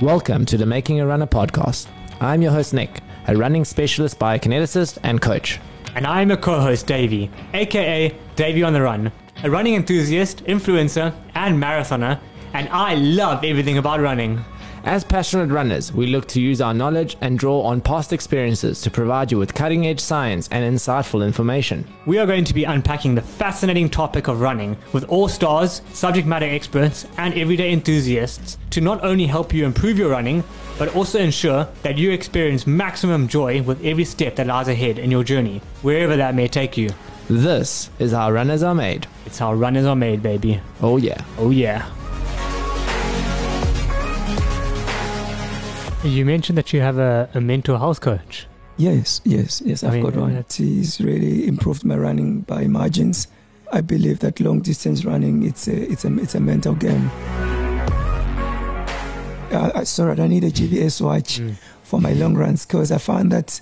[0.00, 1.86] Welcome to the Making a Runner podcast.
[2.20, 5.60] I'm your host, Nick, a running specialist biokineticist and coach.
[5.94, 11.14] And I'm your co host, Davey, aka Davey on the Run, a running enthusiast, influencer,
[11.34, 12.18] and marathoner,
[12.54, 14.42] and I love everything about running.
[14.84, 18.90] As passionate runners, we look to use our knowledge and draw on past experiences to
[18.90, 21.86] provide you with cutting edge science and insightful information.
[22.06, 26.26] We are going to be unpacking the fascinating topic of running with all stars, subject
[26.26, 30.44] matter experts, and everyday enthusiasts to not only help you improve your running,
[30.78, 35.10] but also ensure that you experience maximum joy with every step that lies ahead in
[35.10, 36.88] your journey, wherever that may take you.
[37.28, 39.06] This is how runners are made.
[39.26, 40.60] It's how runners are made, baby.
[40.80, 41.22] Oh, yeah.
[41.36, 41.88] Oh, yeah.
[46.02, 48.46] You mentioned that you have a, a mental health coach.
[48.78, 49.84] Yes, yes, yes.
[49.84, 50.44] I've mean, got one.
[50.50, 53.28] He's really improved my running by margins.
[53.70, 57.10] I believe that long distance running it's a it's a it's a mental game.
[59.52, 61.56] Uh, I sorry, I need a GPS watch Mm.
[61.82, 63.60] for my long runs because I found that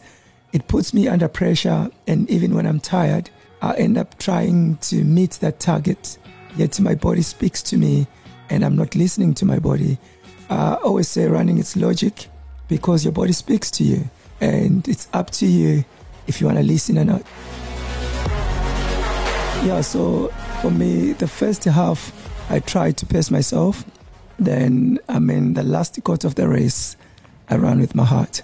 [0.53, 5.03] it puts me under pressure, and even when I'm tired, I end up trying to
[5.03, 6.19] meet that target.
[6.57, 8.07] Yet my body speaks to me,
[8.49, 9.99] and I'm not listening to my body.
[10.51, 12.29] I always say running it's logic
[12.69, 14.11] because your body speaks to you,
[14.41, 15.85] and it's up to you
[16.27, 17.23] if you want to listen or not.
[19.65, 20.29] Yeah, so
[20.63, 22.13] for me, the first half,
[22.51, 23.85] I try to pace myself.
[24.39, 26.97] Then, I mean, the last quarter of the race,
[27.51, 28.43] I run with my heart.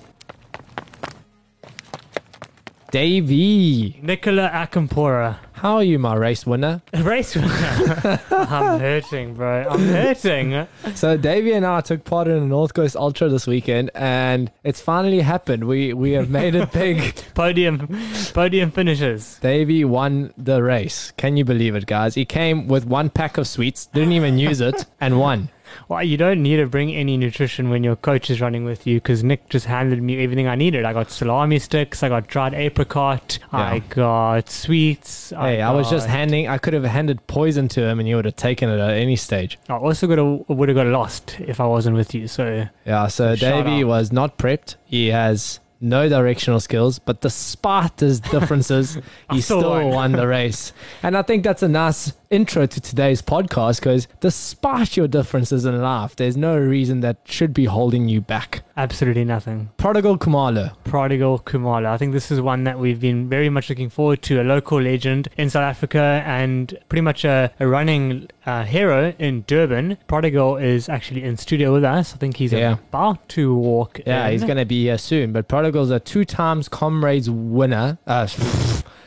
[2.90, 5.38] Davey, Nicola Akampora.
[5.64, 6.82] How are you, my race winner?
[6.92, 8.20] Race winner.
[8.30, 9.66] I'm hurting, bro.
[9.66, 10.68] I'm hurting.
[10.94, 14.82] So Davey and I took part in a North Coast Ultra this weekend, and it's
[14.82, 15.64] finally happened.
[15.64, 17.14] We we have made it big.
[17.32, 17.88] Podium,
[18.34, 19.38] podium finishes.
[19.40, 21.14] Davey won the race.
[21.16, 22.14] Can you believe it, guys?
[22.14, 25.48] He came with one pack of sweets, didn't even use it, and won.
[25.88, 28.96] Well, you don't need to bring any nutrition when your coach is running with you
[28.96, 30.84] because Nick just handed me everything I needed.
[30.84, 35.30] I got salami sticks, I got dried apricot, I got sweets.
[35.30, 36.48] Hey, I was just handing.
[36.48, 39.16] I could have handed poison to him, and he would have taken it at any
[39.16, 39.58] stage.
[39.68, 42.26] I also got would have got lost if I wasn't with you.
[42.28, 43.06] So Yeah.
[43.08, 43.86] So Davey out.
[43.86, 44.76] was not prepped.
[44.84, 48.94] He has no directional skills, but despite his differences,
[49.30, 49.88] he still still won.
[49.90, 50.72] won the race.
[51.02, 55.80] And I think that's a nice intro to today's podcast because despite your differences in
[55.80, 58.62] life, there's no reason that should be holding you back.
[58.76, 59.70] absolutely nothing.
[59.76, 60.74] Prodigal Khumalo.
[60.82, 61.86] Prodigal Kumala.
[61.86, 64.40] I think this is one that we've been very much looking forward to.
[64.40, 69.44] A local legend in South Africa and pretty much a, a running uh, hero in
[69.46, 69.96] Durban.
[70.08, 72.14] Prodigal is actually in studio with us.
[72.14, 72.72] I think he's Yeah.
[72.88, 74.32] about to walk Yeah, in.
[74.32, 75.32] he's going to be here soon.
[75.32, 77.98] But Prodigal's a two times Comrades winner.
[78.08, 78.26] Uh,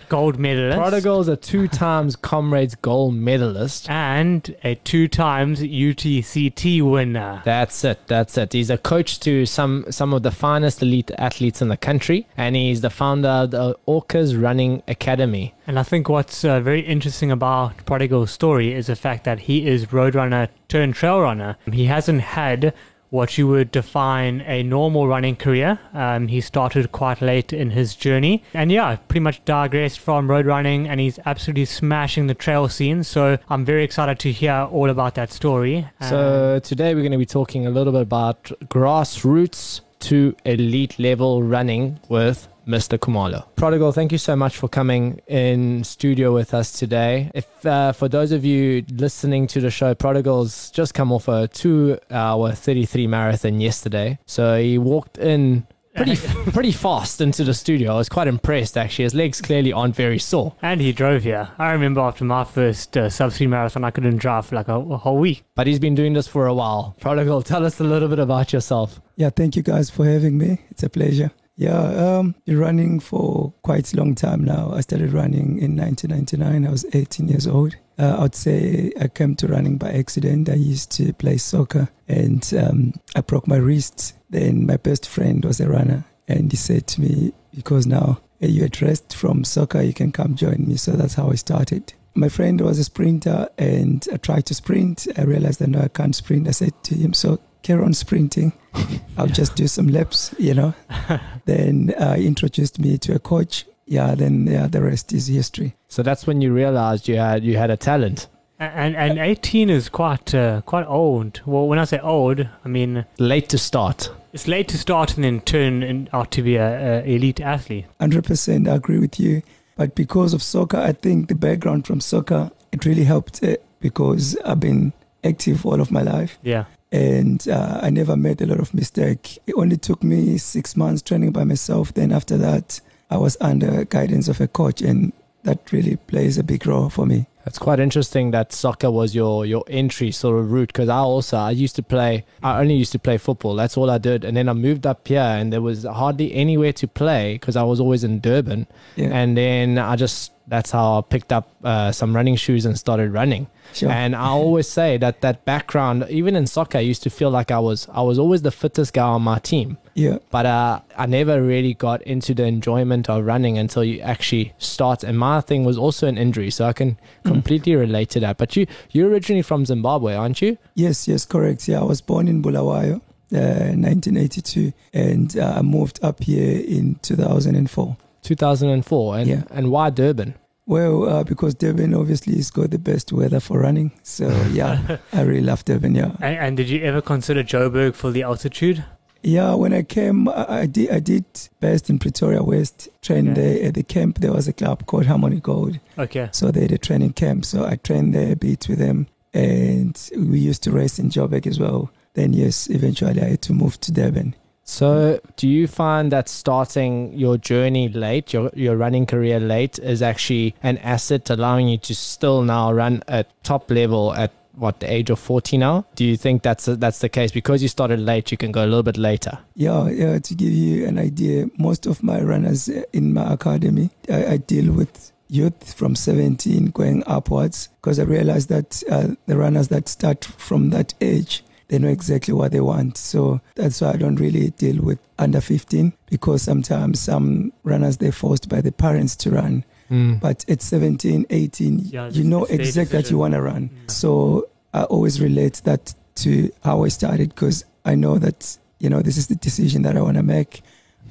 [0.10, 0.78] gold medalist.
[0.78, 3.90] Prodigal's a two times Comrades gold medalist.
[3.90, 7.42] and a two times UTCT winner.
[7.46, 8.00] That's it.
[8.08, 8.54] That's it.
[8.54, 12.56] He's a coach to some some of the finest elite athletes in the country, and
[12.56, 15.54] he's the founder of the Orcas Running Academy.
[15.66, 19.68] And I think what's uh, very interesting about Prodigal's story is the fact that he
[19.68, 21.58] is roadrunner turned trail runner.
[21.72, 22.74] He hasn't had
[23.10, 25.80] what you would define a normal running career.
[25.94, 30.46] Um, he started quite late in his journey, and yeah, pretty much digressed from road
[30.46, 33.04] running, and he's absolutely smashing the trail scene.
[33.04, 35.88] So I'm very excited to hear all about that story.
[36.02, 41.00] Um, So today we're going to be talking a little bit about grassroots to elite
[41.00, 42.98] level running with Mr.
[42.98, 43.46] Khumalo.
[43.56, 47.32] Prodigal, thank you so much for coming in studio with us today.
[47.34, 51.48] If uh, for those of you listening to the show, Prodigal's just come off a
[51.48, 55.66] two-hour 33 marathon yesterday, so he walked in.
[55.96, 56.16] Pretty,
[56.52, 57.94] pretty fast into the studio.
[57.94, 59.06] I was quite impressed actually.
[59.06, 60.54] His legs clearly aren't very sore.
[60.62, 61.50] and he drove here.
[61.58, 64.76] I remember after my first uh, sub three marathon, I couldn't drive for like a,
[64.76, 65.44] a whole week.
[65.56, 66.96] But he's been doing this for a while.
[67.00, 69.02] Prodigal, tell us a little bit about yourself.
[69.16, 70.60] Yeah, thank you guys for having me.
[70.70, 71.32] It's a pleasure.
[71.58, 74.72] Yeah, um, been running for quite a long time now.
[74.74, 76.68] I started running in 1999.
[76.68, 77.76] I was 18 years old.
[77.98, 80.50] Uh, I'd say I came to running by accident.
[80.50, 84.14] I used to play soccer and um, I broke my wrist.
[84.30, 88.68] Then my best friend was a runner and he said to me, because now you're
[88.68, 90.76] dressed from soccer, you can come join me.
[90.76, 91.92] So that's how I started.
[92.14, 95.08] My friend was a sprinter and I tried to sprint.
[95.18, 96.48] I realized that no, I can't sprint.
[96.48, 98.54] I said to him, so carry on sprinting.
[99.18, 100.74] I'll just do some laps, you know.
[101.46, 103.66] then uh, he introduced me to a coach.
[103.86, 105.76] Yeah, then yeah, the rest is history.
[105.88, 108.28] So that's when you realized you had you had a talent.
[108.60, 111.42] And and 18 is quite uh, quite old.
[111.46, 114.10] Well, when I say old, I mean Late to start.
[114.34, 117.86] it's late to start and then turn in, out to be a, a elite athlete.
[118.02, 119.42] 100% I agree with you.
[119.76, 124.36] But because of soccer, I think the background from soccer, it really helped uh, because
[124.44, 124.92] I've been
[125.24, 126.40] active all of my life.
[126.42, 126.66] Yeah.
[126.92, 129.40] And uh, I never made a lot of mistake.
[129.46, 131.94] It only took me six months training by myself.
[131.94, 132.80] Then after that,
[133.10, 135.14] I was under guidance of a coach, and
[135.44, 137.26] that really plays a big role for me.
[137.46, 141.38] That's quite interesting that soccer was your your entry sort of route because I also
[141.38, 144.36] I used to play I only used to play football that's all I did and
[144.36, 147.80] then I moved up here and there was hardly anywhere to play because I was
[147.80, 148.68] always in Durban
[148.98, 149.12] Yeah.
[149.14, 153.12] and then I just that's how I picked up uh, some running shoes and started
[153.12, 153.92] running Sure.
[153.92, 157.52] and I always say that that background even in soccer I used to feel like
[157.52, 160.20] I was I was always the fittest guy on my team yeah.
[160.32, 165.04] but uh, I never really got into the enjoyment of running until you actually start.
[165.04, 167.32] And my thing was also an injury, so I can Mm.
[167.34, 168.38] completely relate to that.
[168.38, 170.58] But you, you're originally from Zimbabwe, aren't you?
[170.76, 171.68] Yes, yes, correct.
[171.68, 173.02] Yeah, I was born in Bulawayo,
[173.34, 177.98] uh, 1982, and uh, I moved up here in 2004.
[178.28, 179.18] 2004.
[179.18, 179.44] And Yeah.
[179.52, 180.36] and why Durban?
[180.66, 183.92] Well, uh, because Durban obviously has got the best weather for running.
[184.04, 186.12] So, yeah, I really love Durban, yeah.
[186.20, 188.84] And, and did you ever consider Joburg for the altitude?
[189.24, 191.24] Yeah, when I came, I, I did I did
[191.60, 193.42] best in Pretoria West, trained Okay.
[193.60, 194.20] there at the camp.
[194.20, 195.80] There was a club called Harmony Gold.
[195.98, 196.30] Okay.
[196.32, 197.46] So they had a training camp.
[197.46, 199.08] So I trained there a bit with them.
[199.34, 201.90] And we used to race in Joburg as well.
[202.14, 204.36] Then, yes, eventually I had to move to Durban.
[204.70, 210.02] So, do you find that starting your journey late, your your running career late, is
[210.02, 214.92] actually an asset, allowing you to still now run at top level at what the
[214.92, 215.86] age of forty now?
[215.96, 218.30] Do you think that's that's the case because you started late?
[218.30, 219.40] You can go a little bit later.
[219.56, 220.20] Yeah, yeah.
[220.20, 224.74] To give you an idea, most of my runners in my academy, I, I deal
[224.74, 230.26] with youth from 17 going upwards because I realize that uh, the runners that start
[230.26, 232.98] from that age, they know exactly what they want.
[232.98, 238.12] So that's why I don't really deal with under 15 because sometimes some runners they're
[238.12, 239.64] forced by the parents to run.
[239.90, 243.16] But at 17, 18, Yeah, you know exactly what decision.
[243.16, 243.70] you want to run.
[243.70, 243.92] Mm.
[243.92, 249.02] So I always relate that to how I started because I know that, you know,
[249.02, 250.62] this is the decision that I want to make.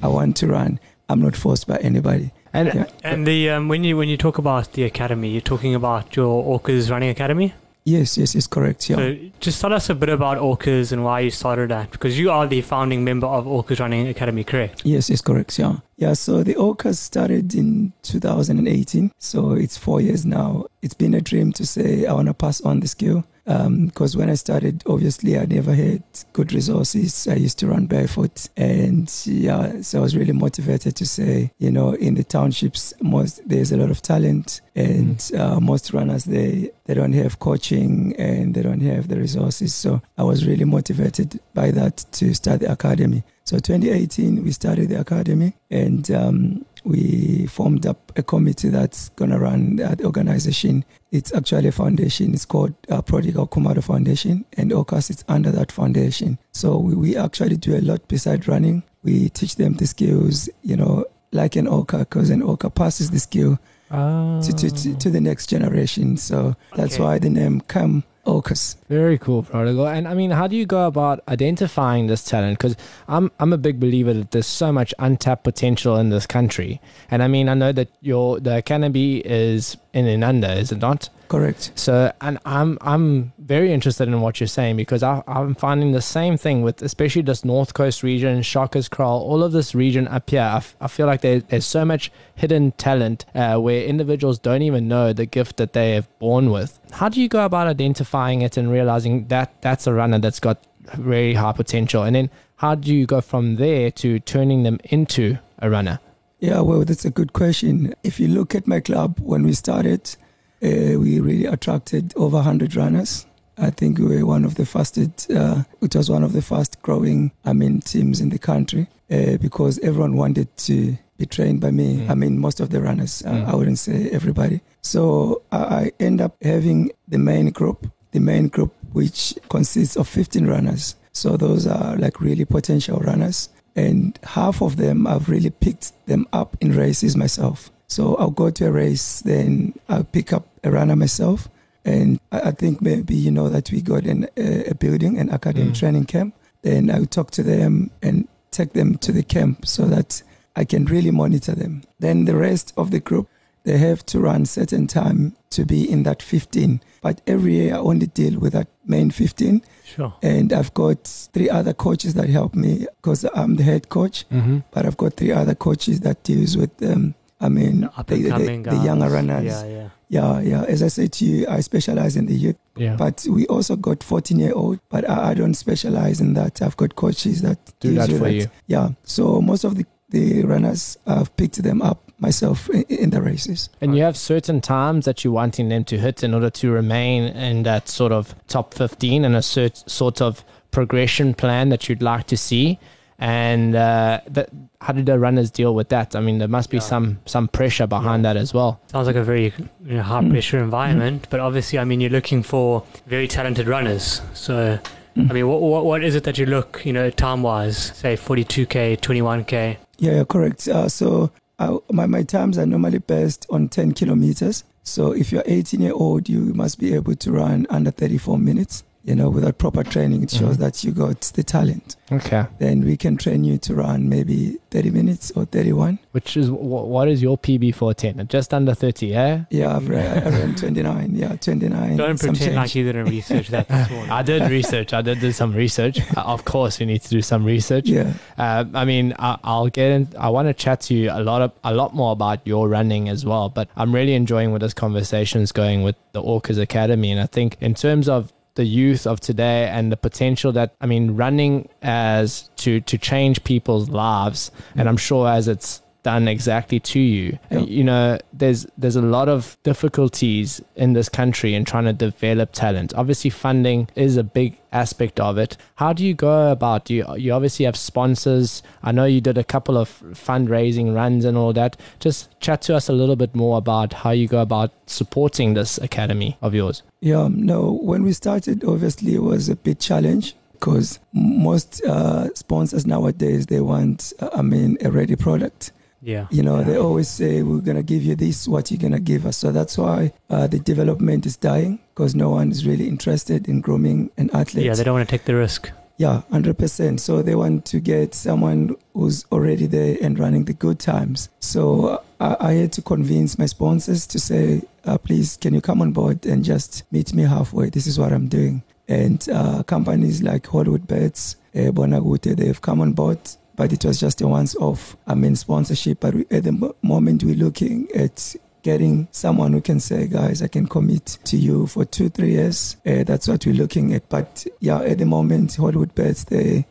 [0.02, 0.78] I want to run.
[1.08, 2.32] I'm not forced by anybody.
[2.52, 2.86] And Yeah.
[3.02, 6.44] And the um, when you when you talk about the academy, you're talking about your
[6.44, 7.54] Orcas running academy.
[7.86, 8.90] Yes, yes, it's correct.
[8.90, 8.96] Yeah.
[8.96, 12.32] So just tell us a bit about Orcas and why you started that, because you
[12.32, 14.82] are the founding member of Orcas Running Academy, correct?
[14.84, 15.56] Yes, it's correct.
[15.56, 15.76] Yeah.
[15.96, 16.14] Yeah.
[16.14, 19.12] So the Orcas started in 2018.
[19.18, 20.66] So it's four years now.
[20.82, 23.24] It's been a dream to say I want to pass on the skill.
[23.46, 26.02] Because when I started, obviously, I never had
[26.32, 27.28] good resources.
[27.28, 28.48] I used to run barefoot.
[28.56, 33.40] And yeah, so I was really motivated to say, you know, in the townships, most
[33.48, 34.60] there's a lot of talent.
[34.74, 39.74] And uh, most runners, they, they don't have coaching and they don't have the resources.
[39.74, 43.22] So I was really motivated by that to start the academy.
[43.46, 49.30] So 2018, we started the academy and um, we formed up a committee that's going
[49.30, 50.84] to run that organization.
[51.12, 52.34] It's actually a foundation.
[52.34, 56.40] It's called uh, Prodigal Khumalo Foundation and Orcas is under that foundation.
[56.50, 58.82] So we, we actually do a lot besides running.
[59.04, 63.20] We teach them the skills, you know, like an orca, because an orca passes the
[63.20, 63.60] skill
[63.90, 66.16] Ah, to, to, to, to the next generation.
[66.16, 67.02] So that's Okay.
[67.04, 68.74] why the name Come Orcas.
[68.88, 69.86] Very cool, prodigal.
[69.86, 72.58] And I mean, how do you go about identifying this talent?
[72.58, 76.80] Because I'm I'm a big believer that there's so much untapped potential in this country.
[77.08, 81.08] And I mean, I know that your the academy is Inanda, is it not?
[81.28, 81.72] Correct.
[81.74, 86.00] So, and I'm I'm very interested in what you're saying because I, I'm finding the
[86.00, 90.42] same thing with especially this North Coast region, Shakaskraal, all of this region up here.
[90.42, 94.62] I, f- I feel like there, there's so much hidden talent uh, where individuals don't
[94.62, 96.78] even know the gift that they have born with.
[96.92, 100.64] How do you go about identifying it and realizing that that's a runner that's got
[100.94, 102.04] very high potential?
[102.04, 105.98] And then how do you go from there to turning them into a runner?
[106.38, 107.94] Yeah, well, that's a good question.
[108.04, 110.16] If you look at my club, when we started,
[110.62, 113.26] uh, we really attracted over 100 runners.
[113.58, 116.80] I think we were one of the fastest, uh, it was one of the fast
[116.82, 121.70] growing, I mean, teams in the country uh, because everyone wanted to be trained by
[121.70, 121.96] me.
[121.96, 122.10] Mm.
[122.10, 123.48] I mean, most of the runners, uh, Mm.
[123.48, 124.60] I wouldn't say everybody.
[124.82, 130.06] So I, I end up having the main group, the main group, which consists of
[130.06, 130.96] 15 runners.
[131.12, 136.26] So those are like really potential runners and half of them I've really picked them
[136.32, 137.70] up in races myself.
[137.88, 141.48] So I'll go to a race, then I'll pick up a runner myself,
[141.84, 145.30] and I, I think maybe you know that we got an, a, a building, an
[145.30, 145.78] academy Mm.
[145.78, 146.34] training camp.
[146.62, 150.22] Then I'll talk to them and take them to the camp so that
[150.56, 151.82] I can really monitor them.
[152.00, 153.28] Then the rest of the group
[153.64, 156.80] they have to run certain time to be in that 15.
[157.02, 160.14] But every year I only deal with that main 15 Sure.
[160.22, 164.24] and I've got three other coaches that help me because I'm the head coach.
[164.30, 164.58] Mm-hmm.
[164.70, 168.22] But I've got three other coaches that deals with um, I mean The up the,
[168.22, 169.44] the, the younger runners.
[169.44, 169.88] Yeah, yeah.
[170.08, 170.62] Yeah, yeah.
[170.64, 172.94] As I said to you, I specialize in the youth, Yeah.
[172.96, 174.78] but we also got 14 year old.
[174.88, 176.62] But I, I don't specialize in that.
[176.62, 178.46] I've got coaches that Do that for you.
[178.68, 178.90] Yeah.
[179.02, 183.68] So most of the, the runners, I've picked them up myself in, in the races.
[183.80, 187.24] And you have certain times that you're wanting them to hit in order to remain
[187.24, 192.00] in that sort of top 15 and a cert, sort of progression plan that you'd
[192.02, 192.78] like to see.
[193.18, 194.50] And uh, that,
[194.86, 196.14] how do the runners deal with that?
[196.14, 196.82] I mean, there must be Yeah.
[196.92, 198.78] some some pressure behind that as well.
[198.92, 199.52] Sounds like a very
[199.84, 200.30] you know, high Mm.
[200.30, 204.20] pressure environment, but obviously, I mean, you're looking for very talented runners.
[204.34, 204.78] So.
[205.18, 208.16] I mean, what, what what is it that you look, you know, time wise, say
[208.18, 209.78] 42k, 21k?
[209.98, 210.68] Yeah, yeah correct.
[210.68, 214.62] Uh, so uh, my, my times are normally best on 10 kilometers.
[214.82, 218.84] So if you're 18 year old, you must be able to run under 34 minutes.
[219.06, 220.60] You know, without proper training, it shows Mhm.
[220.60, 221.94] that you got the talent.
[222.10, 222.44] Okay.
[222.58, 226.00] Then we can train you to run maybe 30 minutes or 31.
[226.10, 228.26] Which is, wh- what is your PB for 10?
[228.28, 229.44] Just under 30, yeah?
[229.48, 231.12] Yeah, I've ran, I ran 29.
[231.14, 231.96] Yeah, 29.
[231.96, 234.10] Don't some pretend like you didn't research that this morning.
[234.20, 234.92] I did research.
[234.92, 236.00] I did do some research.
[236.16, 237.88] Uh, of course, we need to do some research.
[237.88, 238.12] Yeah.
[238.36, 240.08] Uh, I mean, I, I'll get in.
[240.18, 243.08] I want to chat to you a lot of a lot more about your running
[243.08, 243.50] as well.
[243.50, 247.26] But I'm really enjoying where this conversation is going with the Orcas Academy, and I
[247.26, 251.68] think in terms of the youth of today and the potential that I mean, running
[251.82, 257.36] as to to change people's lives, and I'm sure as it's done exactly to you.
[257.50, 257.58] Yeah.
[257.58, 262.52] You know, there's there's a lot of difficulties in this country in trying to develop
[262.52, 262.94] talent.
[262.94, 265.56] Obviously, funding is a big aspect of it.
[265.74, 266.88] How do you go about?
[266.88, 268.62] You you obviously have sponsors.
[268.84, 271.76] I know you did a couple of fundraising runs and all that.
[271.98, 275.76] Just chat to us a little bit more about how you go about supporting this
[275.78, 276.84] academy of yours.
[277.00, 282.86] Yeah, no, when we started, obviously it was a big challenge because most uh, sponsors
[282.86, 285.72] nowadays, they want, uh, I mean, a ready product.
[286.06, 286.28] Yeah.
[286.30, 289.00] You know, they always say, we're going to give you this, what you're going to
[289.00, 289.36] give us.
[289.36, 293.60] So that's why uh, the development is dying because no one is really interested in
[293.60, 294.66] grooming an athlete.
[294.66, 295.70] Yeah, they don't want to take the risk.
[295.98, 297.00] Yeah, 100%.
[297.00, 301.28] So they want to get someone who's already there and running the good times.
[301.40, 305.82] So I, I had to convince my sponsors to say, uh, please, can you come
[305.82, 307.70] on board and just meet me halfway?
[307.70, 308.62] This is what I'm doing.
[308.86, 313.18] And uh, companies like Hollywood Bets, uh, Bonagute, they've come on board,
[313.56, 316.00] but it was just a once off, I mean, sponsorship.
[316.00, 320.48] But we, at the moment, we're looking at getting someone who can say, guys, I
[320.48, 322.76] can commit to you for two, three years.
[322.84, 324.08] Uh, that's what we're looking at.
[324.08, 326.66] But yeah, at the moment, Hollywood Bets, they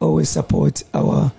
[0.00, 1.32] always support our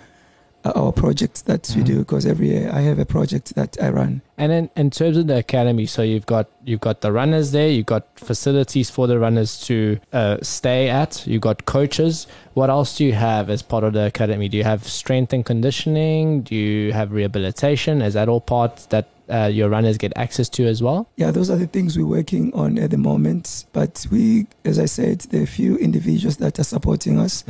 [0.63, 1.85] our projects that we Mhm.
[1.85, 4.21] do because every year I have a project that I run.
[4.37, 7.67] And in, in terms of the academy, so you've got you've got the runners there,
[7.69, 12.27] you've got facilities for the runners to uh, stay at, you've got coaches.
[12.53, 14.47] What else do you have as part of the academy?
[14.49, 16.41] Do you have strength and conditioning?
[16.41, 18.01] Do you have rehabilitation?
[18.01, 21.07] Is that all parts that uh, your runners get access to as well?
[21.17, 23.65] Yeah, those are the things we're working on at the moment.
[23.73, 27.43] But we, as I said, there are a few individuals that are supporting us.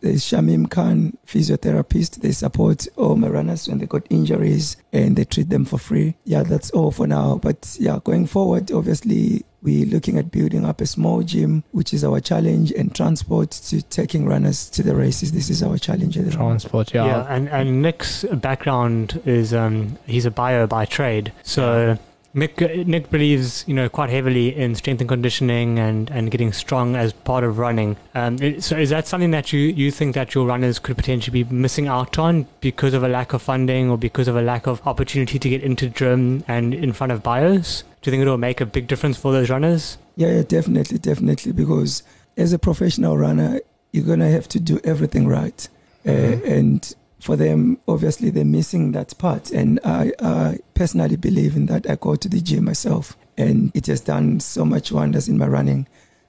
[0.00, 2.20] There's Shamim Khan, physiotherapist.
[2.20, 6.14] They support all my runners when they got injuries and they treat them for free.
[6.24, 7.36] Yeah, that's all for now.
[7.42, 12.04] But yeah, going forward, obviously, we're looking at building up a small gym, which is
[12.04, 15.32] our challenge, and transport to taking runners to the races.
[15.32, 16.30] This is our challenge at the.
[16.30, 17.26] Transport, Yeah, yeah.
[17.28, 21.32] and, and Nick's background is um, he's a bio by trade.
[21.42, 21.98] So
[22.34, 26.94] Nick Nick believes you know quite heavily in strength and conditioning and, and getting strong
[26.94, 27.96] as part of running.
[28.14, 31.52] Um, so is that something that you, you think that your runners could potentially be
[31.54, 34.86] missing out on because of a lack of funding or because of a lack of
[34.86, 37.82] opportunity to get into gym and in front of bios?
[38.02, 39.96] Do you think it will make a big difference for those runners?
[40.16, 41.52] Yeah, yeah, definitely, definitely.
[41.52, 42.02] Because
[42.36, 43.60] as a professional runner,
[43.92, 45.66] you're gonna have to do everything right,
[46.06, 46.44] uh, Mhm.
[46.46, 49.50] and for them, obviously, they're missing that part.
[49.50, 51.88] And I, I personally believe in that.
[51.88, 55.46] I go to the gym myself, and it has done so much wonders in my
[55.46, 55.86] running.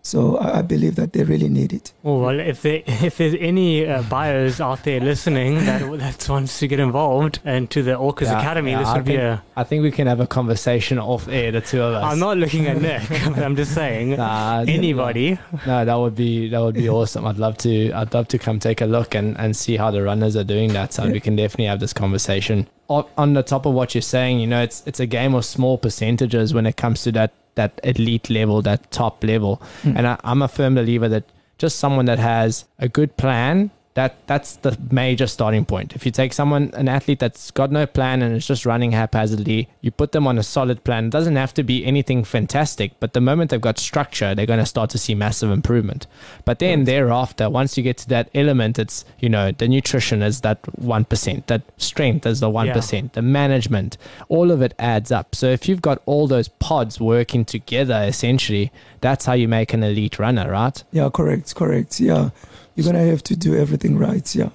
[0.09, 1.93] So I, I believe that they really need it.
[2.03, 6.59] Oh, well, if there, if there's any uh, bios out there listening that that wants
[6.59, 9.21] to get involved and to the Orcas Yeah, Academy, yeah, this I would be think-
[9.23, 9.43] a.
[9.55, 12.03] I think we can have a conversation off air, the two of us.
[12.11, 15.37] I'm not looking at Nick, but I'm just saying Nah, anybody.
[15.67, 17.25] No, that would be that would be awesome.
[17.27, 20.01] I'd love to I'd love to come take a look and, and see how the
[20.01, 20.93] runners are doing that.
[20.93, 21.11] So Yeah.
[21.11, 22.67] we can definitely have this conversation.
[22.87, 25.45] On, on the top of what you're saying, you know, it's it's a game of
[25.45, 29.61] small percentages when it comes to that that elite level, that top level.
[29.83, 29.97] Mm.
[29.97, 31.25] And I, I'm a firm believer that
[31.57, 35.93] just someone that has a good plan That that's the major starting point.
[35.93, 39.67] If you take someone, an athlete that's got no plan and is just running haphazardly,
[39.81, 41.05] you put them on a solid plan.
[41.05, 44.59] It doesn't have to be anything fantastic, but the moment they've got structure, they're going
[44.59, 46.07] to start to see massive improvement.
[46.45, 50.41] But then thereafter, once you get to that element, it's you know the nutrition is
[50.41, 52.67] that one percent, that strength is the one
[53.13, 55.35] the management, all of it adds up.
[55.35, 59.83] So if you've got all those pods working together, essentially, that's how you make an
[59.83, 60.83] elite runner, right?
[60.91, 61.99] Yeah, correct, correct.
[61.99, 62.29] Yeah,
[62.75, 64.33] you're gonna have to do everything right.
[64.35, 64.49] Yeah.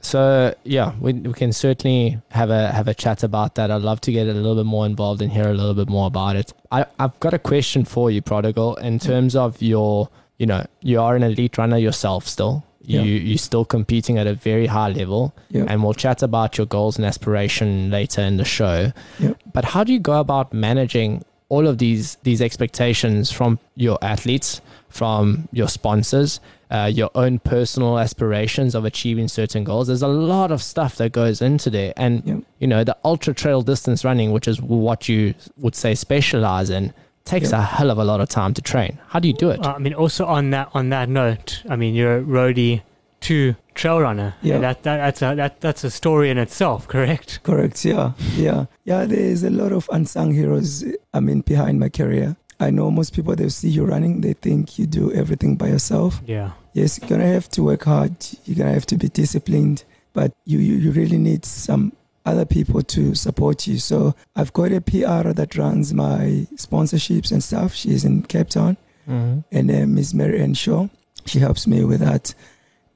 [0.00, 3.70] So yeah, we, we can certainly have a have a chat about that.
[3.70, 6.06] I'd love to get a little bit more involved and hear a little bit more
[6.08, 6.52] about it.
[6.70, 11.00] I, I've got a question for you, Prodigal, in terms of your you know, you
[11.00, 12.64] are an elite runner yourself still.
[12.82, 13.20] You Yeah.
[13.28, 15.32] you're still competing at a very high level.
[15.48, 15.64] Yeah.
[15.68, 18.92] And we'll chat about your goals and aspiration later in the show.
[19.18, 19.32] Yeah.
[19.54, 24.60] But how do you go about managing all of these these expectations from your athletes,
[24.94, 29.88] from your sponsors, uh, your own personal aspirations of achieving certain goals?
[29.88, 32.36] There's a lot of stuff that goes into there, and Yeah.
[32.60, 36.92] you know the ultra trail distance running, which is what you would say specialize in,
[37.24, 37.58] takes Yeah.
[37.58, 38.98] a hell of a lot of time to train.
[39.08, 39.64] How do you do it?
[39.66, 42.82] Uh, I mean, also on that on that note, I mean, you're a roadie
[43.22, 44.34] to trail runner.
[44.42, 44.58] Yeah.
[44.58, 47.40] That, that that's a that that's a story in itself, correct?
[47.42, 47.84] Correct.
[47.84, 48.12] Yeah.
[48.36, 48.66] Yeah.
[48.84, 49.06] Yeah.
[49.06, 50.84] There's a lot of unsung heroes.
[51.12, 52.36] I mean, behind my career.
[52.64, 56.20] I know most people they see you running, they think you do everything by yourself.
[56.26, 56.50] Yeah.
[56.72, 58.14] Yes, you're gonna have to work hard.
[58.44, 61.92] You're gonna have to be disciplined, but you you, you really need some
[62.26, 63.78] other people to support you.
[63.78, 67.74] So I've got a PR that runs my sponsorships and stuff.
[67.74, 68.76] She's in Cape Town,
[69.08, 69.40] Mm-hmm.
[69.52, 70.88] and uh, Miss Mary Ann Shaw.
[71.26, 72.34] She helps me with that.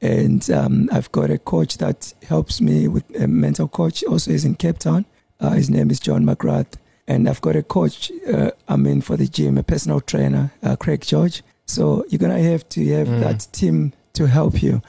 [0.01, 4.03] And um, I've got a coach that helps me with a mental coach.
[4.05, 5.05] Also, is in Cape Town.
[5.41, 6.75] Uh, his name is John McGrath.
[7.09, 8.13] And I've got a coach.
[8.33, 11.43] Uh, I mean, for the gym, a personal trainer, uh, Craig George.
[11.67, 13.21] So you're gonna have to have Mm.
[13.21, 14.83] that team to help you.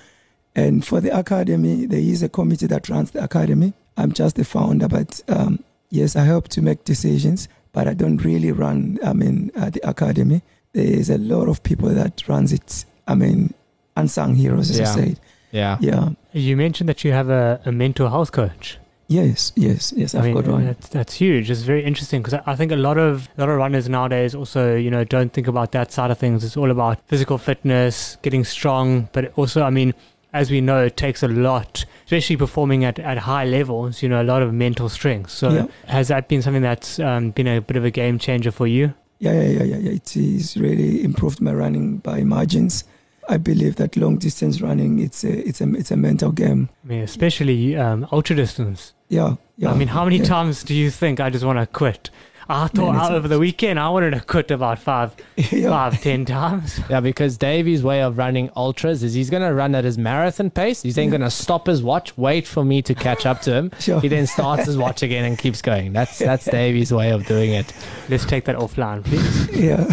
[0.55, 3.73] And for the academy, there is a committee that runs the academy.
[3.97, 5.59] I'm just the founder, but um,
[5.89, 8.99] yes, I help to make decisions, but I don't really run.
[9.03, 10.41] I mean, uh, the academy.
[10.73, 12.85] There is a lot of people that runs it.
[13.07, 13.53] I mean,
[13.95, 14.91] unsung heroes, as Yeah.
[14.91, 15.19] I said.
[15.51, 15.77] Yeah.
[15.81, 16.09] Yeah.
[16.33, 18.77] You mentioned that you have a, a mental health coach.
[19.09, 19.51] Yes.
[19.55, 19.91] Yes.
[19.97, 20.13] Yes.
[20.13, 20.65] I've I mean, got one.
[20.65, 21.49] That's, that's huge.
[21.49, 24.35] It's very interesting because I I think a lot of a lot of runners nowadays
[24.35, 26.43] also you know don't think about that side of things.
[26.43, 29.93] It's all about physical fitness, getting strong, but also I mean,
[30.31, 34.03] as we know, it takes a lot, especially performing at, at high levels.
[34.03, 35.31] You know, a lot of mental strength.
[35.31, 35.67] So Yeah.
[35.87, 38.93] has that been something that's um, been a bit of a game changer for you?
[39.17, 39.91] Yeah, yeah, yeah, yeah, yeah.
[39.91, 42.83] It is really improved my running by margins.
[43.27, 46.69] I believe that long distance running it's a it's a it's a mental game.
[46.83, 48.93] I mean, especially um, ultra distance.
[49.09, 49.71] Yeah, yeah.
[49.71, 50.25] I mean, how many yeah.
[50.25, 52.09] times do you think I just want to quit?
[52.51, 55.69] I thought Many out over the weekend I wanted to quit about five, yeah.
[55.69, 56.79] five, ten times.
[56.89, 60.49] Yeah, because Davey's way of running ultras is he's going to run at his marathon
[60.49, 60.81] pace.
[60.81, 63.71] He's then going to stop his watch, wait for me to catch up to him.
[63.79, 64.01] Sure.
[64.01, 65.93] He then starts his watch again and keeps going.
[65.93, 67.71] That's that's Davey's way of doing it.
[68.09, 69.49] Let's take that offline, please.
[69.55, 69.85] yeah.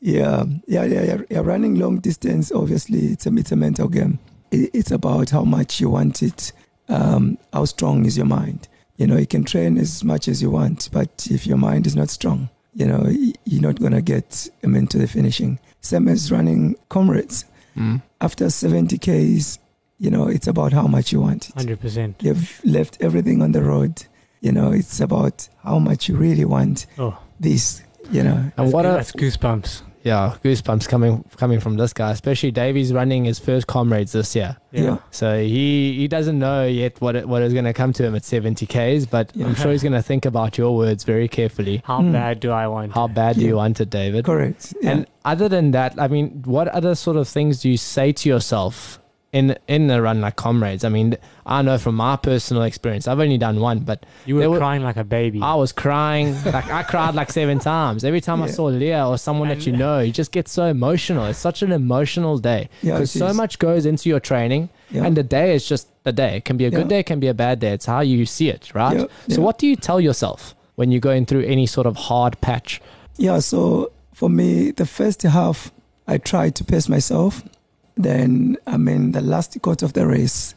[0.00, 1.40] yeah, yeah, yeah, yeah, yeah.
[1.40, 4.18] Running long distance, obviously, it's a it's a mental game.
[4.50, 6.52] It, it's about how much you want it.
[6.88, 8.68] Um, how strong is your mind?
[8.96, 11.94] You know, you can train as much as you want, but if your mind is
[11.96, 13.06] not strong, you know,
[13.44, 15.58] you're not gonna get I mean, to the finishing.
[15.80, 17.44] Same as running comrades.
[17.76, 18.02] Mm.
[18.20, 19.58] After 70 k's,
[19.98, 21.54] you know, it's about how much you want it.
[21.54, 22.16] Hundred percent.
[22.20, 24.04] You've left everything on the road.
[24.40, 27.82] You know, it's about how much you really want Oh, this.
[28.10, 29.82] You know, And what are, that's goosebumps.
[30.10, 34.56] Yeah goosebumps coming coming from this guy, especially Davey's running his first comrades this year.
[34.72, 34.82] Yeah.
[34.84, 34.96] Yeah.
[35.10, 38.14] So he he doesn't know yet what it, what is going to come to him
[38.14, 39.46] at 70 k's, but Yeah.
[39.46, 41.82] I'm sure he's going to think about your words very carefully.
[41.84, 42.12] How Hmm.
[42.12, 42.90] bad do I want?
[42.92, 42.94] It?
[42.94, 43.14] How it?
[43.14, 43.48] bad do Yeah.
[43.48, 44.24] you want it, David?
[44.24, 44.74] correct.
[44.82, 44.90] Yeah.
[44.90, 48.28] And other than that, I mean, what other sort of things do you say to
[48.28, 49.00] yourself
[49.32, 50.84] in in a run like comrades?
[50.84, 54.48] I mean, I know from my personal experience, I've only done one, but You were
[54.50, 55.40] were- crying like a baby.
[55.42, 56.34] I was crying.
[56.44, 59.72] Like I cried like seven times every time I saw Leah or someone that you
[59.76, 59.98] know.
[60.00, 61.24] You just get so emotional.
[61.26, 65.04] It's such an emotional day because it so much goes into your training, Yeah.
[65.04, 66.36] and the day is just a day.
[66.38, 67.72] It can be a good day, it can be a bad day.
[67.72, 68.96] It's how you see it, right?
[68.96, 69.44] Yeah, So, yeah.
[69.44, 72.80] what do you tell yourself when you're going through any sort of hard patch?
[73.18, 75.72] Yeah, so for me, the first half,
[76.06, 77.42] I tried to pace myself.
[77.96, 80.54] Then, I mean, the last quarter of the race,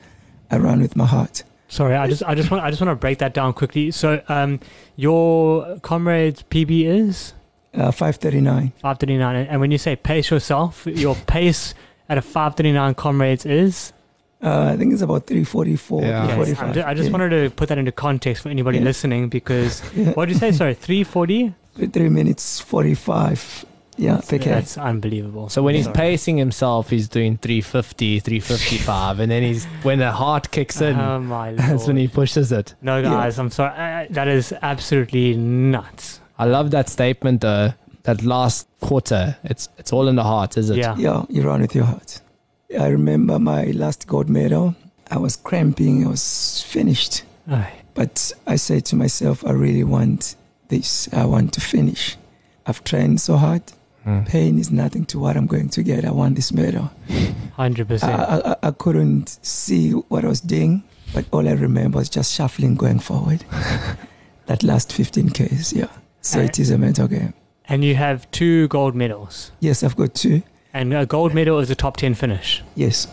[0.52, 1.44] I ran with my heart.
[1.70, 3.92] Sorry, I just I just want I just want to break that down quickly.
[3.92, 4.60] So, um,
[4.96, 7.34] your comrades PB is
[7.74, 8.72] Uh, 539.
[8.82, 11.76] five thirty nine, and when you say pace yourself, your pace
[12.10, 13.94] at a five thirty nine comrades is.
[14.42, 16.08] Uh, I think it's about 344, Yeah.
[16.08, 16.78] Yes, 345.
[16.78, 17.12] I'm I just yeah.
[17.12, 18.86] wanted to put that into context for anybody Yeah.
[18.86, 20.14] listening because Yeah.
[20.14, 20.52] what did you say?
[20.54, 21.54] Sorry, three forty.
[21.76, 23.66] Three minutes 45.
[24.00, 24.44] Yeah, That's, PK.
[24.46, 25.50] that's unbelievable.
[25.50, 25.96] So when he's Sorry.
[25.96, 31.20] pacing himself, he's doing 350, 355, and then he's when the heart kicks in, Oh
[31.20, 32.76] my that's when he pushes it.
[32.82, 33.10] No, Yeah.
[33.10, 33.74] guys, I'm sorry.
[33.78, 36.22] Uh, that is absolutely nuts.
[36.38, 37.74] I love that statement though.
[38.04, 40.78] That last quarter, it's it's all in the heart, is it?
[40.78, 40.96] Yeah.
[40.98, 42.22] Yeah, you run with your heart.
[42.80, 44.76] I remember my last gold medal.
[45.12, 46.06] I was cramping.
[46.06, 47.24] I was finished.
[47.50, 47.74] Aye.
[47.96, 50.36] But I said to myself, I really want
[50.70, 51.10] this.
[51.14, 52.16] I want to finish.
[52.66, 53.64] I've trained so hard.
[54.10, 54.28] Mm.
[54.28, 56.04] Pain is nothing to what I'm going to get.
[56.06, 56.90] I want this medal.
[57.58, 58.04] 100%.
[58.04, 62.34] I, I, I couldn't see what I was doing, but all I remember was just
[62.34, 63.44] shuffling going forward.
[64.48, 65.88] that last 15 Ks, yeah.
[66.22, 67.34] So Uh, it is a mental game.
[67.68, 69.52] and you have two gold medals.
[69.60, 70.42] Yes, I've got two.
[70.74, 72.64] And a gold medal is a top 10 finish.
[72.76, 73.08] Yes,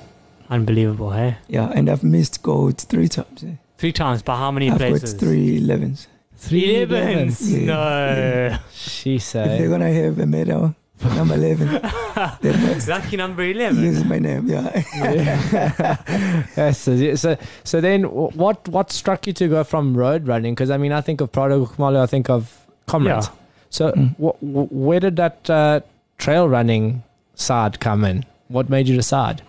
[0.49, 1.37] Unbelievable, hey?
[1.49, 3.43] yeah, and I've missed gold three times.
[3.43, 3.57] eh.
[3.79, 5.13] Three times by how many I've places?
[5.15, 6.07] got three 11s.
[6.37, 7.41] Three Elevens.
[7.53, 7.67] Yeah.
[7.67, 8.59] No.
[8.73, 9.51] She said.
[9.51, 11.69] If they're gonna have a medal for number 11,
[12.41, 13.83] they must Lucky number 11.
[13.83, 14.49] use my name.
[14.49, 14.83] Yeah.
[16.57, 16.79] yes.
[16.79, 20.55] So, so so then, what what struck you to go from road running?
[20.55, 23.27] Because I mean, I think of Prodigal Khumalo, I think of comrades.
[23.27, 23.33] Yeah.
[23.71, 24.15] So Mm.
[24.17, 25.81] wh- wh- where did that uh,
[26.19, 27.03] trail running
[27.35, 28.25] side come in?
[28.49, 29.43] What made you decide?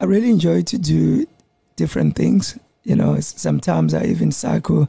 [0.00, 1.26] I really enjoy to do
[1.76, 2.58] different things.
[2.84, 4.88] You know, sometimes I even cycle.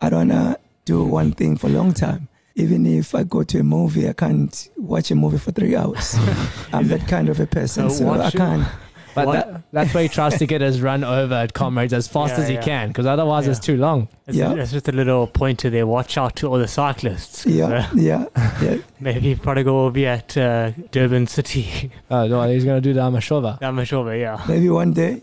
[0.00, 2.28] I don't wanna do one thing for a long time.
[2.56, 6.14] Even if I go to a movie, I can't watch a movie for three hours.
[6.72, 8.66] I'm that kind of a person, So so I can't.
[9.14, 12.34] But that, that's why he tries to get his run over at comrades as fast
[12.34, 12.62] Yeah, as he yeah.
[12.62, 14.08] can, because otherwise it's too long.
[14.26, 14.54] That's, Yeah.
[14.54, 15.86] that's just a little pointer there.
[15.86, 17.46] Watch out to all the cyclists.
[17.46, 18.26] Yeah, yeah,
[18.62, 18.78] yeah.
[18.98, 21.92] Maybe Prodigal will be at uh, Durban City.
[22.10, 23.58] Oh no, he's gonna do the Amashova.
[23.62, 24.44] I'm not sure, but yeah.
[24.48, 25.20] Maybe one day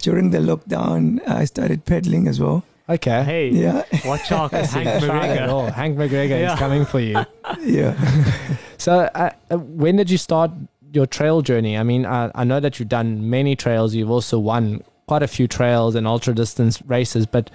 [0.00, 2.64] during the lockdown, I started pedaling as well.
[2.88, 3.22] Okay.
[3.24, 5.06] Hey, Yeah, watch out, That's Hank it.
[5.06, 5.48] Try it McGregor.
[5.48, 5.70] all.
[5.70, 6.52] Hank McGregor Yeah.
[6.52, 7.24] is coming for you.
[7.60, 7.94] yeah.
[8.76, 10.50] So, uh, uh, when did you start
[10.92, 11.78] your trail journey?
[11.78, 13.94] I mean, I, I know that you've done many trails.
[13.94, 17.48] You've also won quite a few trails and ultra distance races, but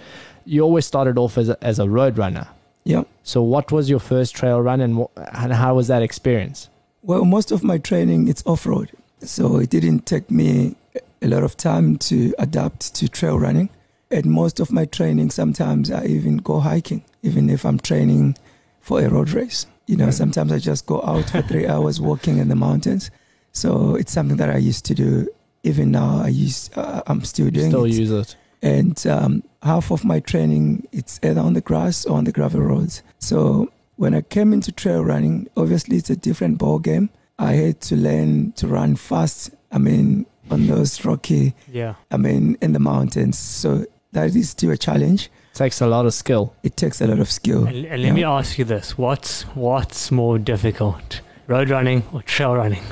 [0.46, 2.48] you always started off as a, as a road runner.
[2.84, 3.04] Yeah.
[3.22, 6.68] So, what was your first trail run, and, wh- and how was that experience?
[7.04, 8.90] Well, most of my training it's off road,
[9.20, 10.78] so it didn't take me
[11.22, 13.70] a lot of time to adapt to trail running.
[14.12, 18.36] And most of my training, sometimes I even go hiking, even if I'm training
[18.82, 19.66] for a road race.
[19.88, 23.12] You know, sometimes I just go out for three hours walking in the mountains.
[23.52, 25.28] So it's something that I used to do.
[25.64, 27.92] Even now, I use uh, I'm still doing Still it.
[27.94, 28.36] use it.
[28.62, 32.62] and um, half of my training it's either on the grass or on the gravel
[32.62, 33.04] roads.
[33.20, 37.10] So when I came into trail running, obviously it's a different ball game.
[37.38, 39.52] I had to learn to run fast.
[39.72, 41.96] I mean, on those rocky, Yeah.
[42.10, 43.38] I mean, in the mountains.
[43.38, 45.30] So that is still a challenge.
[45.52, 46.54] It Takes a lot of skill.
[46.64, 47.66] It takes a lot of skill.
[47.66, 52.56] And, and let me ask you this: What's what's more difficult, road running or trail
[52.56, 52.84] running?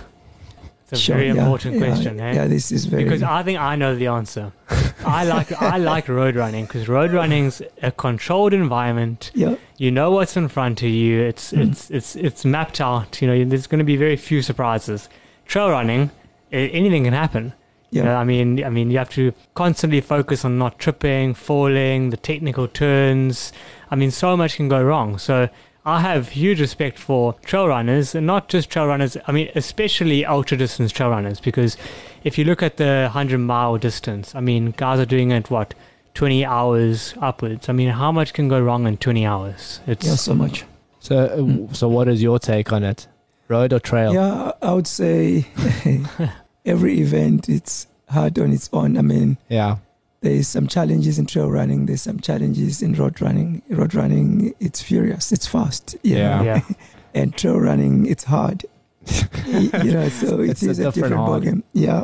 [0.84, 2.34] It's a Sure, very yeah, important yeah, question, eh?
[2.34, 3.03] Yeah, this is very.
[3.03, 4.51] Because I think I know the answer.
[5.06, 9.32] I like I like road running because road running's a controlled environment.
[9.34, 11.21] yeah, You know what's in front of you.
[11.21, 11.69] It's Mm.
[11.69, 13.21] it's it's it's mapped out.
[13.21, 15.10] You know, there's going to be very few surprises.
[15.45, 16.12] Trail running,
[16.51, 17.53] anything can happen.
[17.89, 21.34] You know, yeah, I mean, I mean, you have to constantly focus on not tripping,
[21.34, 23.54] falling, the technical turns.
[23.89, 25.17] I mean, so much can go wrong.
[25.17, 25.47] So
[25.86, 29.15] I have huge respect for trail runners, and not just trail runners.
[29.26, 31.78] I mean, especially ultra distance trail runners, because
[32.26, 35.73] if you look at the hundred mile distance, I mean, guys are doing it what
[36.13, 37.69] twenty hours upwards.
[37.69, 39.80] I mean, how much can go wrong in twenty hours?
[39.88, 40.65] It's yeah, so much.
[41.00, 41.73] So, uh, Mm.
[41.73, 43.08] so what is your take on it?
[43.47, 44.13] Road or trail?
[44.13, 45.45] Yeah, I would say
[46.67, 48.97] every event it's hard on its own.
[48.97, 49.77] I mean, Yeah.
[50.21, 51.86] there's some challenges in trail running.
[51.88, 53.62] There's some challenges in road running.
[53.69, 55.95] Road running, it's furious, it's fast.
[56.03, 56.38] you Yeah.
[56.38, 56.43] know.
[56.43, 56.62] yeah.
[57.13, 58.65] And trail running, it's hard.
[59.47, 61.63] You know, so it It's a different different ballgame.
[61.73, 62.03] Yeah.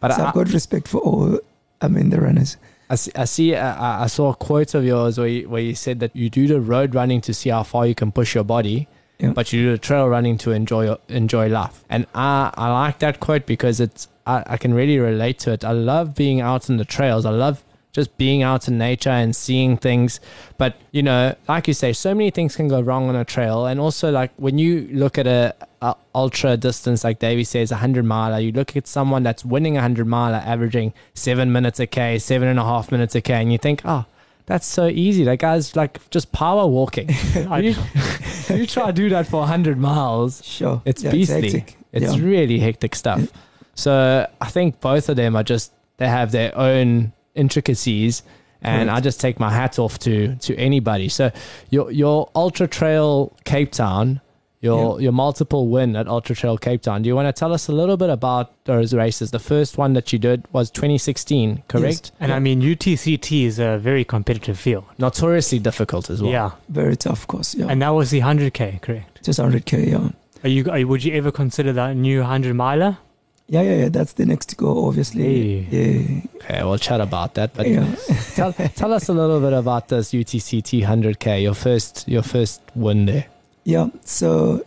[0.00, 1.38] But so I, I've got respect for all.
[1.82, 2.56] I mean, the runners.
[2.88, 5.60] I see, I, see uh, I I saw a quote of yours where you, where
[5.62, 8.34] you said that you do the road running to see how far you can push
[8.34, 8.86] your body,
[9.18, 9.32] Yeah.
[9.32, 11.84] but you do the trail running to enjoy enjoy life.
[11.88, 15.64] And I, I like that quote because it's I, I can really relate to it.
[15.64, 17.24] I love being out in the trails.
[17.24, 20.18] I love just being out in nature and seeing things.
[20.58, 23.66] But you know, like you say, so many things can go wrong on a trail.
[23.66, 27.76] And also, like when you look at a, a ultra distance, like Davey says, a
[27.76, 31.86] hundred miler, you look at someone that's winning a hundred miler, averaging seven minutes a
[31.86, 34.06] k, seven and a half minutes a k, and you think, oh.
[34.46, 35.24] That's so easy.
[35.24, 37.08] That guy's like just power walking.
[37.34, 37.74] you,
[38.50, 40.82] you try to do that for 100 miles, Sure.
[40.84, 41.50] it's Yeah, beastly.
[41.50, 41.76] hectic.
[41.92, 42.22] it's Yeah.
[42.24, 43.28] really hectic stuff.
[43.74, 48.22] So I think both of them are just they have their own intricacies,
[48.62, 48.98] and Correct.
[48.98, 51.08] I just take my hat off to to anybody.
[51.08, 51.30] So
[51.70, 54.20] your your ultra trail Cape Town,
[54.64, 57.02] your your multiple win at Ultra Trail Cape Town.
[57.02, 59.30] Do you want to tell us a little bit about those races?
[59.30, 61.84] The first one that you did was 2016, correct?
[61.84, 62.12] Yes.
[62.18, 64.84] And I mean, UTCT is a very competitive field.
[64.98, 66.32] Notoriously difficult as well.
[66.32, 66.50] Yeah.
[66.68, 67.54] Very tough course.
[67.54, 67.66] Yeah.
[67.68, 69.22] And that was the 100K, correct?
[69.22, 69.90] Just 100k.
[69.90, 70.08] Yeah.
[70.42, 72.98] Are you, are, would you ever consider that a new 100 miler?
[73.46, 73.88] Yeah, yeah, yeah.
[73.90, 75.66] That's the next goal, obviously.
[75.70, 76.20] Yeah.
[76.36, 77.52] Okay, we'll chat about that.
[77.52, 77.94] But yeah.
[78.34, 83.04] tell, tell us a little bit about this UTCT 100K, your first your first win
[83.04, 83.26] there.
[83.64, 83.88] Yeah.
[84.04, 84.64] So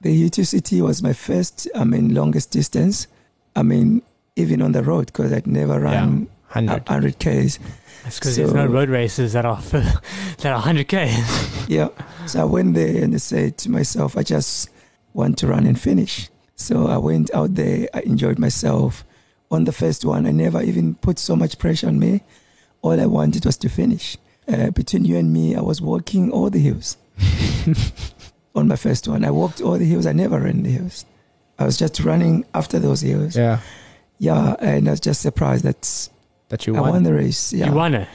[0.00, 3.06] the UTCT was my first, I mean, longest distance.
[3.54, 4.02] I mean,
[4.36, 6.88] even on the road, because I'd never run 100.
[6.88, 7.58] 100 Ks.
[8.04, 11.42] That's because So- there's no road races that are, that are 100K.
[11.68, 11.88] Yeah.
[12.26, 14.70] So I went there and I said to myself, I just
[15.14, 16.28] want to run and finish.
[16.54, 17.88] So I went out there.
[17.92, 19.04] I enjoyed myself.
[19.50, 22.22] On the first one, I never even put so much pressure on me.
[22.82, 24.16] All I wanted was to finish.
[24.46, 26.96] Uh, between you and me, I was walking all the hills.
[28.56, 30.06] on my first one, I walked all the hills.
[30.06, 31.04] I never ran the hills.
[31.58, 33.36] I was just running after those hills.
[33.36, 33.60] Yeah,
[34.18, 36.08] Yeah, and I was just surprised that
[36.48, 36.90] that you I won.
[36.90, 37.52] won the race.
[37.52, 37.66] Yeah.
[37.68, 38.08] You won it.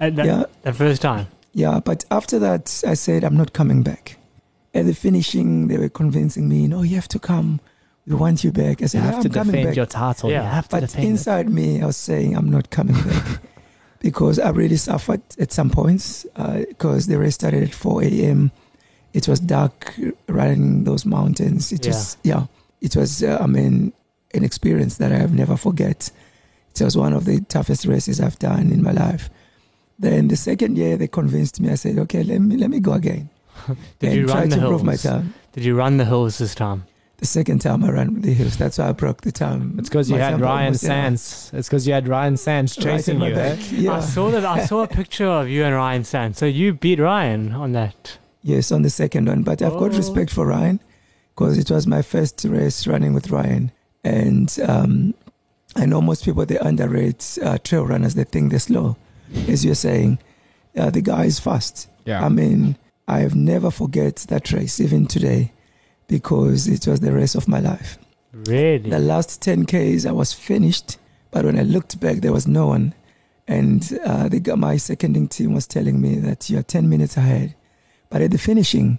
[0.00, 0.44] At that, Yeah.
[0.62, 1.26] the first time.
[1.52, 4.16] Yeah, but after that, I said, I'm not coming back.
[4.74, 7.60] At the finishing, they were convincing me, no, you have to come.
[8.06, 8.80] We want you back.
[8.80, 9.76] I you said, have I'm to coming defend back.
[9.76, 10.30] your title.
[10.30, 11.08] Yeah, you have to but defend it.
[11.10, 13.40] inside me, I was saying, I'm not coming back.
[14.00, 16.26] because I really suffered at some points.
[16.36, 18.50] Uh, because the race started at 4 a.m.
[19.14, 19.94] It was dark
[20.28, 21.72] riding those mountains.
[21.72, 22.46] It was, yeah,
[22.82, 23.92] it was, uh, I mean,
[24.34, 26.10] an experience that I have never forget.
[26.74, 29.30] It was one of the toughest races I've done in my life.
[29.98, 31.70] Then the second year, they convinced me.
[31.70, 33.30] I said, "Okay, let me let me go again
[34.00, 35.02] Did and you try run to the improve my hills?
[35.04, 36.82] time." Did you run the hills this time?
[37.18, 39.76] The second time I ran the hills, that's why I broke the time.
[39.78, 41.54] It's because you My had Ryan Sandes.
[41.54, 43.34] It's because you had Ryan Sandes chasing my you.
[43.36, 43.54] eh?
[43.54, 43.64] back.
[43.70, 43.92] Yeah.
[43.92, 44.44] I saw that.
[44.44, 46.36] I saw a picture of you and Ryan Sandes.
[46.36, 48.18] So you beat Ryan on that.
[48.44, 49.42] Yes, on the second one.
[49.42, 49.96] But I've got Oh.
[49.96, 50.78] respect for Ryan
[51.34, 53.72] because it was my first race running with Ryan.
[54.04, 55.14] And um,
[55.74, 58.14] I know most people, they underrate uh, trail runners.
[58.14, 58.96] They think they're slow.
[59.48, 60.18] As you're saying,
[60.76, 61.88] uh, the guy is fast.
[62.04, 62.22] Yeah.
[62.24, 62.76] I mean,
[63.08, 65.52] I have never forget that race, even today,
[66.06, 67.98] because it was the race of my life.
[68.32, 68.90] Really?
[68.90, 70.98] The last 10 Ks, I was finished.
[71.30, 72.94] But when I looked back, there was no one.
[73.48, 77.54] And uh, the, my seconding team was telling me that you're 10 minutes ahead.
[78.10, 78.98] But at the finishing,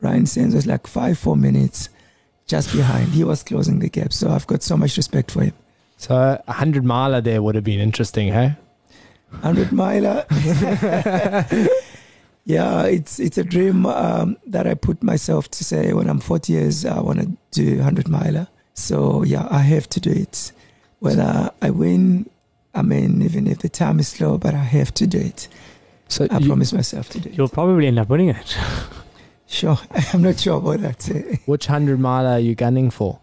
[0.00, 1.88] Ryan Sandes was like five, four minutes
[2.46, 3.08] just behind.
[3.08, 4.12] He was closing the gap.
[4.12, 5.54] So I've got so much respect for him.
[5.96, 8.56] So a 100 miler there would have been interesting, hey?
[9.30, 10.26] 100 miler.
[12.44, 16.52] yeah, it's it's a dream um, that I put myself to say when I'm 40
[16.52, 18.48] years, I want to do 100 miler.
[18.74, 20.52] So yeah, I have to do it.
[20.98, 22.28] Whether I win,
[22.74, 25.48] I mean, even if the time is slow, but I have to do it.
[26.10, 27.36] So I you- promise myself to do it.
[27.38, 28.56] You'll probably end up winning it.
[29.52, 29.76] Sure,
[30.12, 31.40] I'm not sure about that.
[31.46, 33.18] which 100 mile are you gunning for?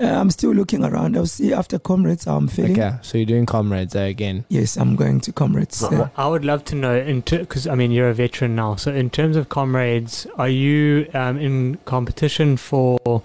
[0.00, 1.16] Uh, I'm still looking around.
[1.16, 2.72] I'll see after comrades how I'm feeling.
[2.80, 4.44] Okay, so you're doing comrades there again.
[4.48, 5.82] Yes, I'm going to comrades.
[5.82, 8.76] uh, I would love to know, because I mean, you're a veteran now.
[8.76, 13.22] So, in terms of comrades, are you um, in competition for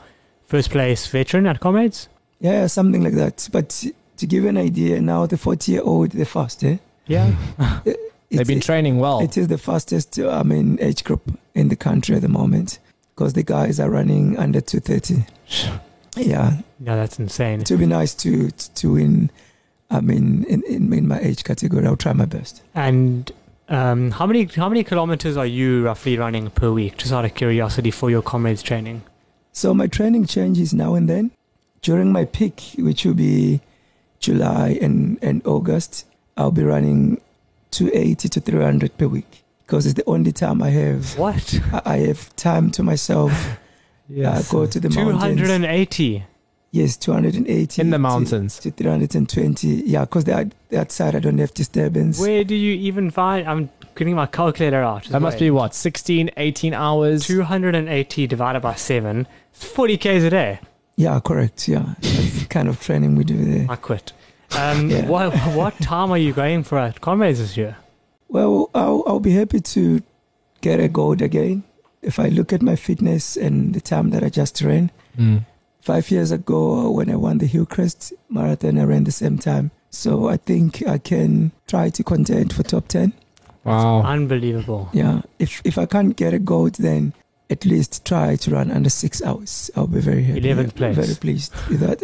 [0.47, 2.09] first place veteran at comrades?
[2.39, 3.49] yeah, something like that.
[3.51, 3.69] But
[4.17, 6.77] to give you an idea, now the 40 year old, the fast, eh?
[7.05, 7.35] Yeah.
[8.29, 9.21] They've been training well.
[9.21, 11.21] It is the fastest, uh, I mean, age group
[11.55, 12.79] in the country at the moment
[13.15, 15.25] because the guys are running under 230.
[16.15, 17.61] Yeah, no, that's insane.
[17.61, 19.29] it would be nice to to win.
[19.91, 22.63] I mean, in, in, in my age category, I'll try my best.
[22.73, 23.31] And
[23.69, 26.97] um, how many how many kilometers are you roughly running per week?
[26.97, 29.03] Just out of curiosity for your comrades training.
[29.51, 31.31] So my training changes now and then.
[31.83, 33.61] During my peak, which will be
[34.19, 37.21] July and, and August, I'll be running
[37.77, 41.59] 280 to 300 per week because it's the only time I have What?
[41.73, 43.31] I I have time to myself.
[44.09, 45.21] Uh, go to the Two mountains.
[45.21, 46.23] hundred and eighty.
[46.71, 48.57] Yes, 280 in the mountains.
[48.59, 49.67] to 320.
[49.85, 52.17] Yeah, because that that side I don't have disturbance.
[52.17, 53.45] Where do you even find?
[53.45, 55.03] I'm getting my calculator out.
[55.09, 57.27] That must be what, 16, 18 hours?
[57.27, 59.27] two hundred and eighty divided by seven.
[59.53, 60.59] It's forty k's a day.
[60.95, 61.67] Yeah, correct.
[61.67, 63.65] Yeah, that's the kind of training we do there.
[63.69, 64.13] I quit.
[64.51, 65.05] Um, Yeah.
[65.07, 67.75] what what time are you going for at comrades this year?
[68.29, 70.01] Well, I'll, I'll be happy to
[70.61, 71.63] get a gold again.
[72.01, 75.45] If I look at my fitness and the time that I just ran, Mm.
[75.81, 79.71] five years ago when I won the Hillcrest Marathon, I ran the same time.
[79.89, 83.13] So I think I can try to contend for top 10.
[83.63, 84.01] Wow.
[84.03, 84.89] Unbelievable.
[84.93, 87.13] Yeah, if if I can't get a gold, then
[87.49, 89.71] at least try to run under six hours.
[89.75, 90.41] I'll be very happy.
[90.41, 90.95] 11th place.
[90.97, 92.01] Very pleased with that.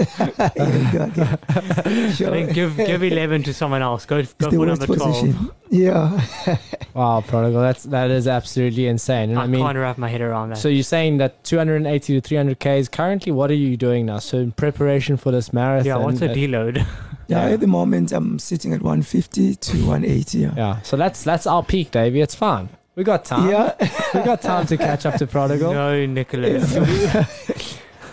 [0.56, 2.16] yeah, you got it.
[2.16, 2.30] Sure.
[2.30, 4.06] I think give give eleven to someone else.
[4.06, 5.14] Go It's go the for worst number twelve.
[5.22, 5.52] position.
[5.70, 6.22] Yeah.
[6.94, 7.60] Wow, prodigal.
[7.62, 9.32] That's that is absolutely insane.
[9.32, 10.60] And I, I mean, can't wrap my head around that.
[10.60, 12.88] so you're saying that 280 to 300 k's.
[12.88, 14.20] Currently, what are you doing now?
[14.20, 15.88] So in preparation for this marathon.
[15.88, 16.78] yeah, what's a uh, deload?
[16.78, 16.86] yeah.
[17.28, 17.46] Yeah.
[17.46, 20.38] At the moment, I'm sitting at 150 to 180.
[20.38, 20.54] Yeah.
[20.56, 22.22] Yeah, so that's that's our peak, Davey.
[22.22, 22.70] It's fine.
[22.96, 23.50] We got time.
[23.50, 23.74] Yeah.
[24.14, 25.74] We got time to catch up to prodigal.
[25.82, 26.76] no, Nicholas.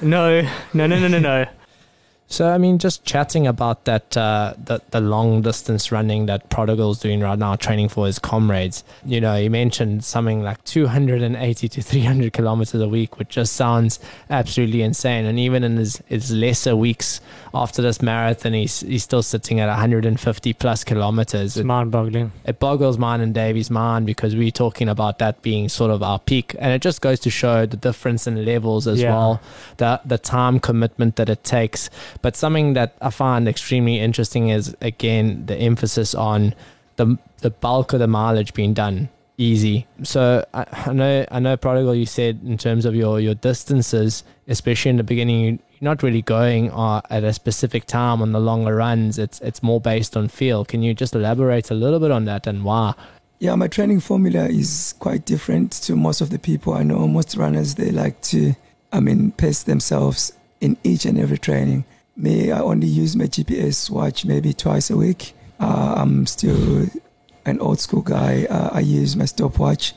[0.01, 0.41] no,
[0.73, 1.47] no, no, no, no, no.
[2.33, 7.01] So I mean, just chatting about that, uh, the the long distance running that Prodigal's
[7.01, 8.85] doing right now, training for his comrades.
[9.05, 13.99] You know, he mentioned something like 280 to 300 kilometers a week, which just sounds
[14.31, 15.25] absolutely insane.
[15.25, 17.21] And even in his, his lesser weeks
[17.53, 21.57] after this marathon, he's he's still sitting at 150 plus kilometers.
[21.57, 22.31] It's It, mind-boggling.
[22.45, 26.21] it boggles mine and Davey's mind because we're talking about that being sort of our
[26.21, 29.11] peak, and it just goes to show the difference in levels as Yeah.
[29.17, 29.41] well,
[29.79, 31.91] the the time commitment that it takes.
[32.23, 36.55] But something that I find extremely interesting is again the emphasis on
[36.97, 39.09] the the bulk of the mileage being done
[39.41, 39.87] easy.
[40.03, 44.23] So I, I know I know prodigal you said in terms of your your distances,
[44.47, 48.33] especially in the beginning, you, you're not really going uh, at a specific time on
[48.33, 49.19] the longer runs.
[49.19, 50.65] It's it's more based on feel.
[50.65, 52.95] Can you just elaborate a little bit on that and why?
[53.39, 57.09] Yeah, my training formula is quite different to most of the people I know.
[57.09, 58.55] Most runners, they like to,
[58.93, 61.87] I mean, pace themselves in each and every training.
[62.21, 65.35] Me, I only use my GPS watch maybe twice a week.
[65.59, 66.87] Uh, I'm still
[67.47, 68.45] an old school guy.
[68.45, 69.95] Uh, I use my stopwatch.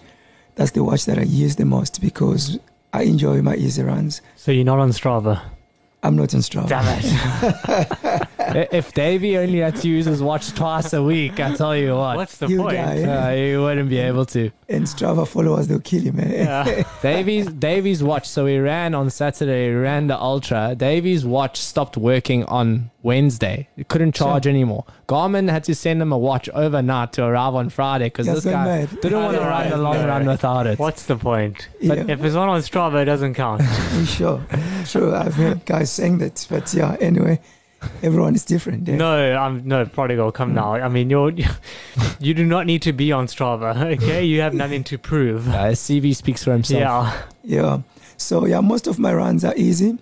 [0.56, 2.60] That's the watch that I use the most because
[2.94, 4.22] I enjoy my easy runs.
[4.38, 5.42] So you're not on Strava.
[6.02, 6.70] I'm not on Strava.
[6.70, 8.22] Damn it.
[8.62, 11.96] I- if Davey only had to use his watch twice a week, I tell you
[11.96, 12.76] what, What's the You point?
[12.78, 13.04] guy.
[13.04, 14.52] uh, you wouldn't be able to.
[14.70, 16.32] And Strava followers, they'll kill him, man.
[16.32, 16.84] Yeah.
[17.02, 18.28] Davies Davies watch.
[18.28, 19.70] So he ran on Saturday.
[19.70, 20.74] We ran the ultra.
[20.76, 23.68] Davies watch stopped working on Wednesday.
[23.78, 24.86] It couldn't charge anymore.
[25.08, 28.52] Garmin had to send him a watch overnight to arrive on Friday because That's this
[28.54, 29.02] gone guy mad.
[29.02, 30.08] didn't want to run the long No.
[30.08, 30.80] run without it.
[30.80, 31.68] What's the point?
[31.80, 31.94] Yeah.
[32.08, 33.62] If it's not on Strava, it doesn't count.
[34.08, 34.42] sure.
[34.86, 35.14] sure?
[35.16, 36.96] I've heard guys saying that, but yeah.
[37.00, 37.42] Anyway,
[38.02, 38.88] everyone is different.
[38.88, 38.96] Yeah.
[38.98, 40.32] No, I'm no prodigal.
[40.32, 40.74] Come now.
[40.76, 41.32] I mean, you're
[42.20, 43.74] you do not need to be on Strava.
[44.04, 45.48] Okay, you have nothing to prove.
[45.54, 46.80] Uh, CV speaks for himself.
[46.80, 47.82] Yeah, Yeah.
[48.18, 49.98] So yeah, most of my runs are easy,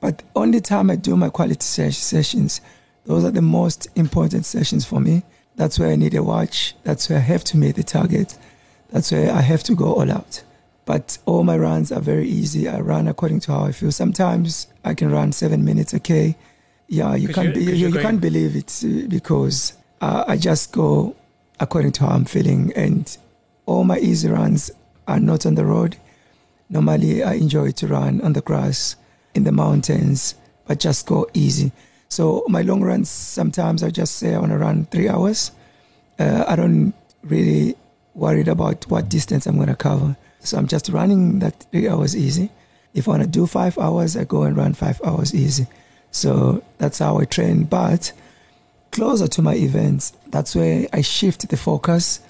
[0.00, 2.60] but only time I do my quality ses- sessions,
[3.06, 5.22] those are the most important sessions for me.
[5.56, 6.74] That's where I need a watch.
[6.84, 8.38] That's where I have to meet the target.
[8.90, 10.42] That's where I have to go all out.
[10.86, 12.66] But all my runs are very easy.
[12.68, 13.92] I run according to how I feel.
[13.92, 15.92] Sometimes I can run seven minutes.
[15.94, 16.36] Okay,
[16.98, 19.58] yeah, you can't you- you, you're going- can't believe it uh, because
[20.00, 21.14] uh, I just go
[21.64, 23.04] according to how I'm feeling, and
[23.66, 24.70] all my easy runs
[25.06, 25.96] are not on the road.
[26.68, 28.96] Normally, I enjoy to run on the grass
[29.34, 30.34] in the mountains,
[30.66, 31.72] but just go easy.
[32.08, 35.52] So my long runs, sometimes I just say I want to run three hours.
[36.18, 37.76] Uh, I don't really
[38.14, 40.16] worried about what distance I'm going to cover.
[40.40, 42.50] So I'm just running that three hours easy.
[42.94, 45.66] If I want to do five hours, I go and run five hours easy.
[46.10, 47.64] So that's how I train.
[47.64, 48.12] But
[48.92, 52.20] closer to my events, that's where I shift the focus.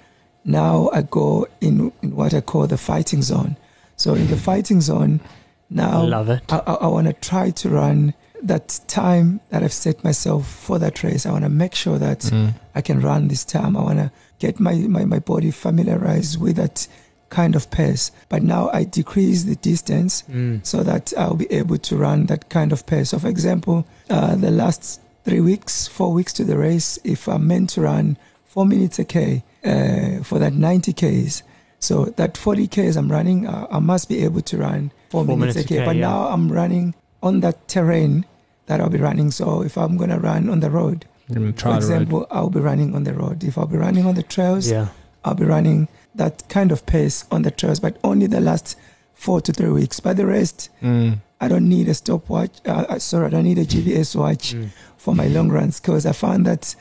[0.45, 3.57] Now I go in, in what I call the fighting zone.
[3.97, 5.21] So in the fighting zone,
[5.69, 6.43] now I love it.
[6.53, 10.79] I, I, I want to try to run that time that I've set myself for
[10.79, 11.27] that race.
[11.27, 12.55] I want to make sure that Mm.
[12.75, 13.77] I can run this time.
[13.77, 16.89] I want to get my, my, my body familiarized with that
[17.31, 18.11] kind of pace.
[18.29, 20.61] But now I decrease the distance Mm.
[20.67, 23.11] so that I'll be able to run that kind of pace.
[23.11, 27.47] So, for example, uh, the last three weeks, four weeks to the race, if I'm
[27.47, 28.17] meant to run
[28.47, 31.43] four minutes a K uh, for that 90 Ks,
[31.79, 35.37] so that 40 Ks I'm running, uh, I must be able to run four, Four
[35.37, 35.81] minutes, minutes a K.
[35.81, 36.09] K, But yeah.
[36.09, 38.25] now I'm running on that terrain
[38.67, 39.31] that I'll be running.
[39.31, 41.77] So if I'm going to run on the road, for the road.
[41.77, 43.45] example, I'll be running on the road.
[43.45, 44.89] If I'll be running on the trails, Yeah.
[45.25, 45.89] I'll be running
[46.21, 48.77] that kind of pace on the trails, but only the last
[49.15, 50.01] four to three weeks.
[50.01, 51.19] But the rest, Mm.
[51.41, 52.51] I don't need a stopwatch.
[52.67, 54.69] Uh, uh, sorry, I don't need a GPS watch Mm.
[54.99, 56.75] for my long runs because I found that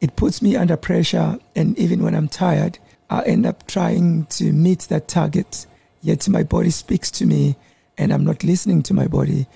[0.00, 1.38] it puts me under pressure.
[1.56, 2.78] And even when I'm tired,
[3.08, 5.66] I end up trying to meet that target.
[6.02, 7.56] Yet my body speaks to me
[7.96, 9.46] and I'm not listening to my body.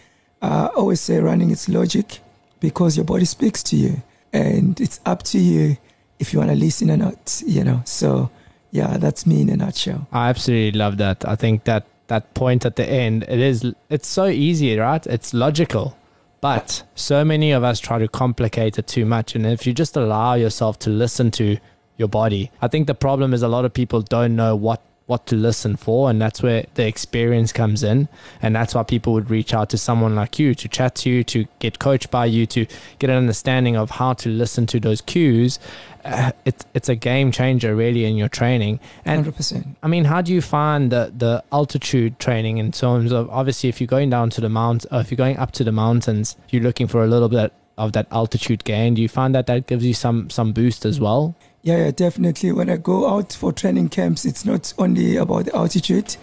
[0.43, 2.21] Uh, I always say running is logic
[2.61, 4.03] because your body speaks to you.
[4.33, 5.77] And it's up to you
[6.19, 7.81] if you want to listen or not, you know.
[7.85, 8.31] So,
[8.71, 10.09] yeah, that's me in a nutshell.
[10.13, 11.27] I absolutely love that.
[11.27, 15.07] I think that that point at the end, it is it's so easy, right?
[15.07, 15.97] It's logical.
[16.41, 19.35] But so many of us try to complicate it too much.
[19.35, 21.57] And if you just allow yourself to listen to
[21.97, 25.25] your body, I think the problem is a lot of people don't know what what
[25.27, 28.09] to listen for and that's where the experience comes in.
[28.43, 31.25] And that's why people would reach out to someone like you to chat to you
[31.25, 32.67] to get coached by you to
[32.99, 35.61] get an understanding of how to listen to those cues.
[36.05, 38.81] Uh, it's it's a game changer really in your training.
[39.05, 39.77] And 100%.
[39.83, 43.81] I mean how do you find the the altitude training in terms of obviously if
[43.81, 46.63] you're going down to the mount or if you're going up to the mountains you're
[46.63, 48.95] looking for a little bit of that altitude gain.
[48.95, 52.53] Do you find that that gives you some some boost as well Yeah, yeah, definitely.
[52.53, 56.17] When I go out for training camps, it's not only about the altitude.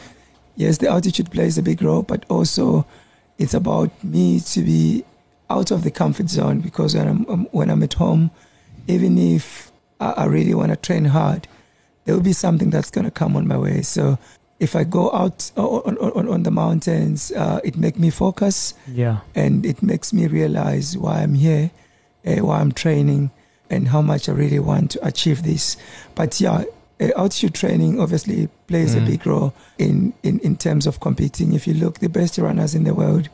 [0.55, 2.85] Yes, the altitude plays a big role, but also
[3.37, 5.03] it's about me to be
[5.49, 8.31] out of the comfort zone because when I'm um, when I'm at home,
[8.87, 11.47] even if I, I really want to train hard,
[12.05, 13.81] there will be something that's going to come on my way.
[13.81, 14.17] So
[14.59, 19.19] if I go out on, on, on the mountains, uh, it makes me focus Yeah.
[19.35, 21.71] and it makes me realize why I'm here,
[22.25, 23.31] uh, why I'm training,
[23.73, 25.77] and how much I really want to achieve this.
[26.15, 26.63] But yeah,
[27.15, 29.05] altitude training obviously plays a Mm.
[29.07, 31.53] big role in, in, in terms of competing.
[31.53, 33.29] If you look, the best runners in the world,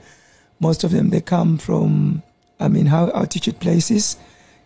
[0.59, 2.23] most of them they come from,
[2.59, 4.17] I mean, high altitude places.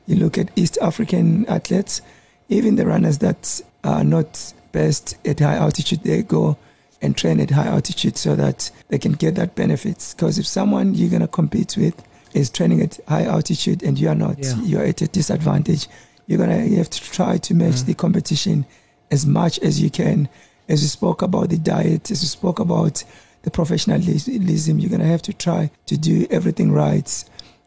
[0.07, 2.01] You look at East African athletes,
[2.49, 6.57] even the runners that are not best at high altitude, they go
[7.01, 10.13] and train at high altitude so that they can get that benefits.
[10.13, 11.95] Because if someone you're gonna compete with
[12.33, 14.61] is training at high altitude and you are not, Yeah.
[14.63, 15.87] you're at a disadvantage.
[16.27, 17.85] You're gonna you have to try to match Mm.
[17.85, 18.65] the competition
[19.11, 20.29] as much as you can.
[20.69, 23.03] As we spoke about the diet, as we spoke about
[23.43, 27.23] the professionalism, you're gonna have to try to do everything right.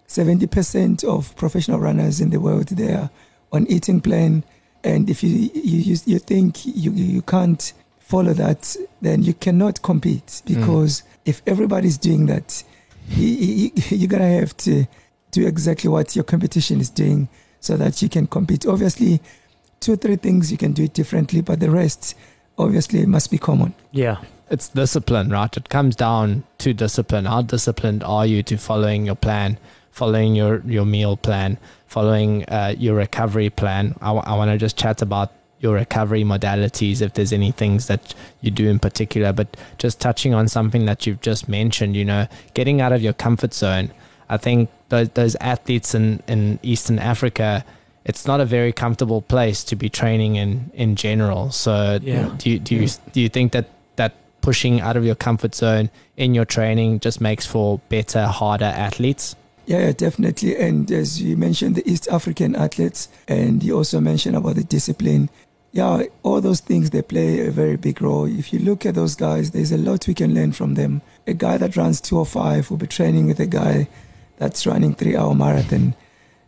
[0.07, 3.11] Seventy percent of professional runners in the world they are
[3.53, 4.45] on eating plan,
[4.85, 9.83] and if you you you, you think you you can't follow that, then you cannot
[9.83, 12.63] compete because if everybody's doing that,
[13.11, 13.27] you,
[13.75, 14.87] you, you're gonna have to
[15.31, 17.29] do exactly what your competition is doing
[17.61, 18.67] so that you can compete.
[18.67, 19.21] Obviously,
[19.81, 22.15] two or three things you can do it differently, but the rest
[22.59, 23.75] obviously must be common.
[23.93, 24.19] Yeah.
[24.51, 25.55] it's discipline, right?
[25.57, 27.25] It comes down to discipline.
[27.25, 29.59] How disciplined are you to following your plan,
[29.91, 33.97] following your, your meal plan, following uh, your recovery plan?
[34.01, 38.51] I, want to just chat about your recovery modalities, if there's any things that you
[38.51, 42.81] do in particular, but just touching on something that you've just mentioned, you know, getting
[42.81, 43.91] out of your comfort zone.
[44.29, 47.65] I think those, those athletes in, in Eastern Africa,
[48.05, 51.51] it's not a very comfortable place to be training in, in general.
[51.53, 52.35] So Yeah.
[52.37, 55.91] do you, do you, do you think that that pushing out of your comfort zone
[56.17, 59.37] in your training just makes for better, harder athletes?
[59.67, 60.57] Yeah, yeah, definitely.
[60.57, 65.29] And as you mentioned, the East African athletes, and you also mentioned about the discipline.
[65.73, 68.25] Yeah, all those things they play a very big role.
[68.25, 71.03] If you look at those guys, there's a lot we can learn from them.
[71.27, 73.89] A guy that runs 205 will be training with a guy
[74.39, 75.95] that's running three-hour marathon.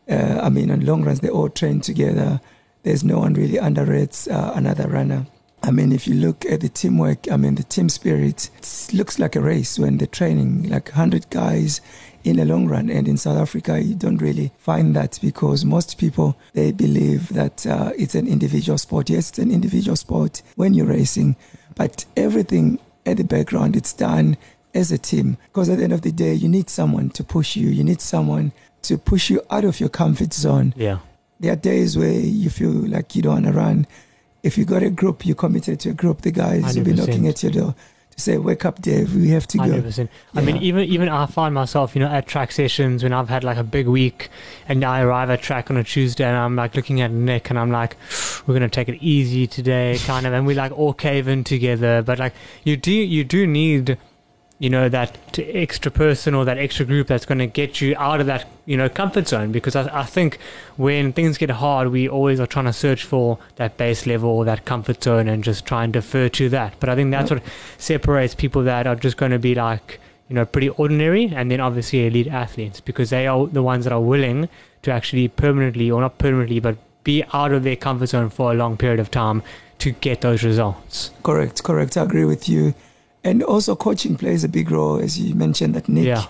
[0.09, 2.41] Uh, I mean, on long runs, they all train together.
[2.85, 5.27] There's no one really underrates uh, another runner.
[5.63, 9.19] I mean, if you look at the teamwork, I mean, the team spirit, it looks
[9.19, 11.81] like a race when they're training, like 100 guys
[12.29, 12.91] in the long run.
[12.91, 17.67] And in South Africa, you don't really find that because most people, they believe that
[17.67, 19.11] uh, it's an individual sport.
[19.11, 21.37] Yes, it's an individual sport when you're racing,
[21.75, 24.37] but everything at the background, it's done
[24.75, 25.37] as a team.
[25.47, 27.69] Because at the end of the day, you need someone to push you.
[27.69, 28.53] You need someone
[28.83, 30.75] to push you out of your comfort zone.
[30.77, 30.99] Yeah.
[31.41, 33.87] There are days where you feel like you don't want to run.
[34.43, 36.97] If you got a group, you're committed to a group, the guys will be 100%.
[36.97, 37.75] knocking at your door
[38.19, 39.83] say, Wake up, Dave, we have to Hundred go.
[39.83, 40.11] percent.
[40.35, 43.45] I mean, even even I find myself, you know, at track sessions when I've had
[43.45, 44.29] like a big week,
[44.69, 47.59] and I arrive at track on a Tuesday, and I'm like looking at Nick, and
[47.59, 47.97] I'm like,
[48.47, 52.03] we're gonna take it easy today, kind of, and we like all cave in together.
[52.03, 53.99] But like, you do you do need,
[54.59, 58.27] you know, that extra person or that extra group that's gonna get you out of
[58.27, 60.39] that you know comfort zone because I, I think
[60.77, 64.45] when things get hard, we always are trying to search for that base level or
[64.45, 66.75] that comfort zone and just try and defer to that.
[66.81, 67.43] But I think that's what
[67.79, 71.61] separates people that are just going to be like you know pretty ordinary and then
[71.61, 74.49] obviously elite athletes because they are the ones that are willing
[74.83, 78.55] to actually permanently or not permanently but be out of their comfort zone for a
[78.55, 79.43] long period of time
[79.79, 81.13] to get those results.
[81.23, 81.97] Correct, correct.
[81.97, 82.75] I agree with you.
[83.29, 86.25] And also, coaching plays a big role, as you mentioned that Nick, Yeah.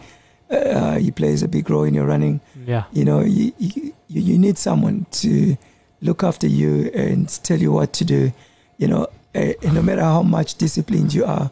[0.51, 2.41] uh, he plays a big role in your running.
[2.67, 2.85] Yeah.
[2.93, 5.57] You know, you, you, you need someone to
[6.01, 8.33] look after you and tell you what to do.
[8.79, 11.51] You know, uh, no matter how much disciplined you are,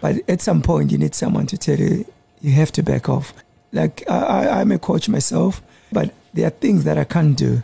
[0.00, 2.04] but at some point you need someone to tell you
[2.40, 3.32] you have to back off.
[3.72, 5.62] Like I, I, I'm a coach myself,
[5.92, 7.62] but there are things that I can't do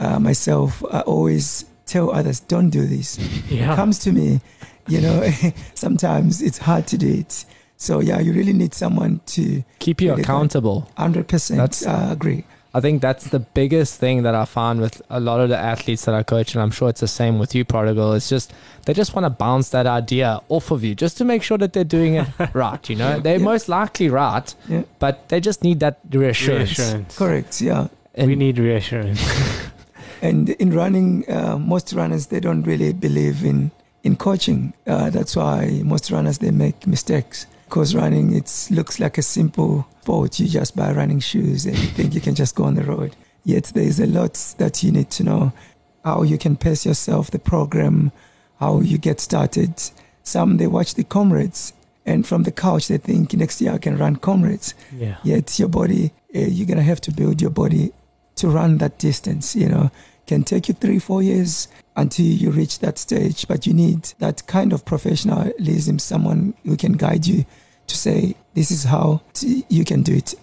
[0.00, 0.82] uh, myself.
[0.90, 3.18] I always tell others, don't do this.
[3.50, 3.76] Yeah.
[3.76, 4.40] Comes to me,
[4.88, 5.28] you know.
[5.74, 7.44] sometimes it's hard to do it.
[7.76, 10.88] So yeah, you really need someone to Keep you accountable.
[10.96, 12.44] hundred percent That's- uh, agree.
[12.76, 16.06] I think that's the biggest thing that I find with a lot of the athletes
[16.06, 18.14] that I coach, and I'm sure it's the same with you, Prodigal.
[18.14, 18.52] It's just
[18.84, 21.72] they just want to bounce that idea off of you just to make sure that
[21.72, 22.90] they're doing it right.
[22.90, 23.44] You know, they're Yeah.
[23.44, 24.82] most likely right, Yeah.
[24.98, 26.76] but they just need that reassurance.
[26.76, 27.16] Reassurance.
[27.16, 27.60] Correct.
[27.60, 27.86] Yeah.
[28.16, 29.20] And we need reassurance.
[30.24, 33.70] And in running, uh, most runners they don't really believe in
[34.02, 34.72] in coaching.
[34.86, 37.46] Uh, that's why most runners they make mistakes.
[37.66, 40.38] Because running it looks like a simple sport.
[40.40, 43.16] You just buy running shoes and you think you can just go on the road.
[43.44, 45.52] Yet there is a lot that you need to know.
[46.04, 48.12] How you can pace yourself, the program,
[48.60, 49.72] how you get started.
[50.22, 51.72] Some they watch the comrades,
[52.06, 54.74] and from the couch they think next year I can run comrades.
[54.96, 55.16] yeah.
[55.22, 57.92] Yet your body, uh, you're gonna have to build your body
[58.36, 59.56] to run that distance.
[59.56, 59.90] You know,
[60.26, 63.46] can take you three, four years until you reach that stage.
[63.48, 67.44] But you need that kind of professionalism, someone who can guide you
[67.86, 70.34] to say, "This is how t- you can do it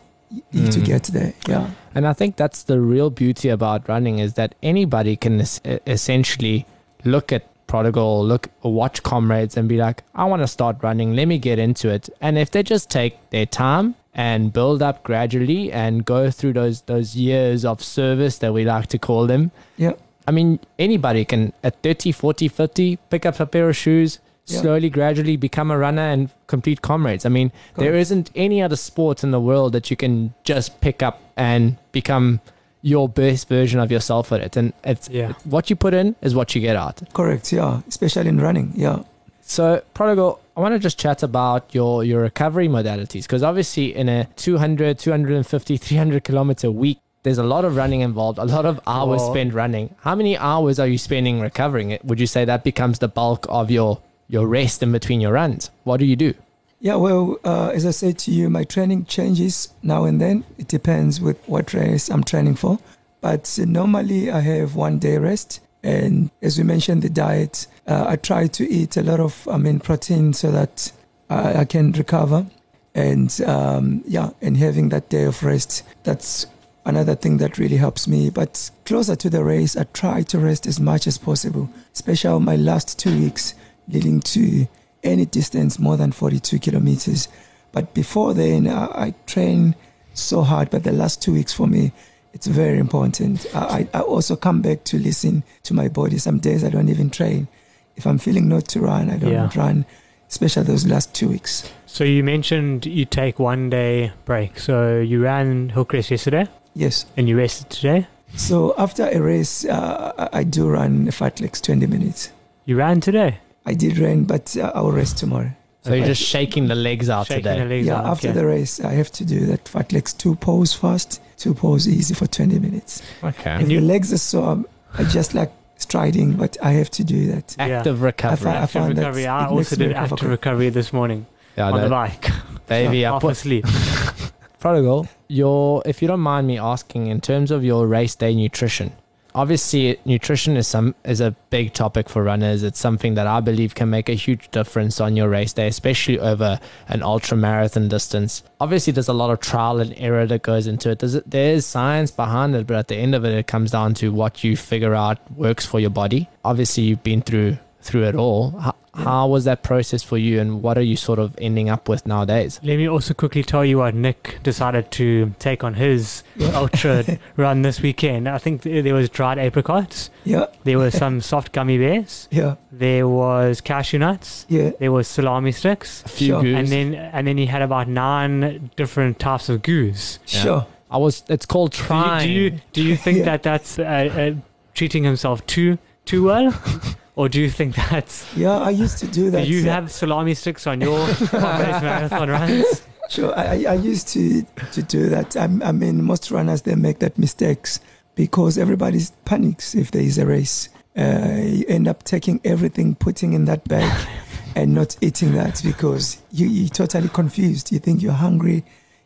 [0.54, 0.86] to Mm.
[0.86, 5.16] get there." Yeah, And I think that's the real beauty about running is that anybody
[5.18, 6.66] can es- essentially
[7.04, 11.16] look at Prodigal, look or watch comrades and be like, I want to start running.
[11.16, 12.10] Let me get into it.
[12.20, 16.82] And if they just take their time and build up gradually and go through those
[16.82, 19.94] those years of service that we like to call them, yeah,
[20.28, 24.62] I mean, anybody can at 30, 40, 50 pick up a pair of shoes, Yeah.
[24.62, 27.26] slowly, gradually become a runner and complete comrades.
[27.26, 28.02] I mean, there Correct.
[28.02, 32.40] isn't any other sport in the world that you can just pick up and become
[32.82, 34.58] your best version of yourself at it.
[34.58, 35.34] And it's Yeah.
[35.46, 37.02] what you put in is what you get out.
[37.14, 37.54] correct.
[37.54, 38.74] Yeah, especially in running.
[38.76, 39.04] Yeah,
[39.42, 44.10] So, Prodigal, I want to just chat about your, your recovery modalities because obviously, in
[44.10, 48.80] a 200, 250, 300 kilometer week, there's a lot of running involved, a lot of
[48.88, 49.32] hours Oh.
[49.32, 49.96] spent running.
[50.02, 52.04] How many hours are you spending recovering it?
[52.04, 55.70] Would you say that becomes the bulk of your, your rest in between your runs?
[55.84, 56.34] What do you do?
[56.80, 60.44] Yeah, well, uh, as I said to you, my training changes now and then.
[60.58, 62.80] It depends with what race I'm training for.
[63.22, 65.60] But normally I have one day rest.
[65.84, 69.58] And as we mentioned, the diet, uh, I try to eat a lot of, I
[69.58, 70.92] mean, protein so that
[71.30, 72.46] I, I can recover.
[72.94, 76.46] And um, yeah, and having that day of rest, that's
[76.86, 78.30] another thing that really helps me.
[78.30, 82.56] But closer to the race, I try to rest as much as possible, especially my
[82.56, 83.54] last two weeks
[83.88, 84.68] leading to
[85.04, 87.28] any distance more than 42 kilometers.
[87.72, 89.76] But before then, I, I train
[90.14, 90.70] so hard.
[90.70, 91.92] But the last two weeks for me,
[92.34, 93.46] it's very important.
[93.54, 96.18] I, I I also come back to listen to my body.
[96.18, 97.48] Some days I don't even train.
[97.96, 99.50] If I'm feeling not to run, I don't Yeah.
[99.56, 99.86] run,
[100.30, 101.70] especially those last two weeks.
[101.86, 104.60] So you mentioned you take one day break.
[104.60, 107.06] So you ran Hillcrest yesterday Yes.
[107.18, 108.08] and you rested today.
[108.36, 112.32] So after a race, uh, I- I do run fartleks 20 minutes.
[112.66, 113.40] You ran today.
[113.66, 115.52] I did run, but uh, I'll rest tomorrow.
[115.84, 117.60] So you're just shaking the legs out Shaking today.
[117.60, 118.38] the legs yeah, out, after okay.
[118.38, 122.28] the race, I have to do that fartleks two pose fast, two pose easy for
[122.28, 123.02] 20 minutes.
[123.24, 123.64] Okay.
[123.64, 124.64] If your legs are sore,
[124.94, 127.56] I just like striding, but I have to do that.
[127.58, 127.80] Yeah.
[127.80, 128.52] Active recovery.
[128.52, 129.26] I Active found that recovery.
[129.28, 130.32] I also did recover active quick.
[130.32, 131.26] recovery this morning
[131.58, 132.30] yeah, on the that, bike.
[132.68, 133.66] baby, I Half put, asleep.
[134.60, 138.92] Prodigal, your if you don't mind me asking, in terms of your race day nutrition,
[139.36, 142.64] obviously nutrition is some is a big topic for runners.
[142.64, 146.20] It's something that I believe can make a huge difference on your race day, especially
[146.20, 148.44] over an ultra marathon distance.
[148.60, 151.00] Obviously, there's a lot of trial and error that goes into it.
[151.00, 153.94] There's, there is science behind it, but at the end of it, it comes down
[153.96, 156.30] to what you figure out works for your body.
[156.44, 158.52] Obviously, you've been through through it all.
[158.52, 161.88] How, how was that process for you, and what are you sort of ending up
[161.88, 162.60] with nowadays?
[162.62, 166.24] Let me also quickly tell you what Nick decided to take on his
[166.54, 167.06] ultra
[167.38, 168.28] run this weekend.
[168.28, 170.10] I think th- there was dried apricots.
[170.26, 172.28] Yeah, There were some soft gummy bears.
[172.32, 174.46] yeah, There was cashew nuts.
[174.50, 174.72] yeah.
[174.80, 176.04] There was salami sticks.
[176.06, 176.42] A few Sure.
[176.42, 176.56] goos.
[176.58, 180.20] And then and then he had about nine different types of goose.
[180.28, 180.42] Yeah.
[180.44, 180.68] Sure.
[180.92, 181.24] I was.
[181.30, 182.28] It's called Do you, trying.
[182.28, 183.26] do you do you think Yeah.
[183.26, 184.32] that that's uh, uh,
[184.74, 186.54] treating himself too too well,
[187.16, 189.46] or do you think that's Yeah, I used to do that.
[189.46, 189.74] do you Yeah.
[189.76, 192.82] have salami sticks on your marathon runs?
[193.10, 195.36] Sure, I, I I used to to do that.
[195.36, 197.80] I, I mean, most runners they make that mistakes
[198.16, 200.70] because everybody panics if there is a race.
[200.98, 203.92] Uh, you end up taking everything, putting in that bag,
[204.56, 207.72] and not eating that because you you're totally confused.
[207.72, 208.64] You think you're hungry,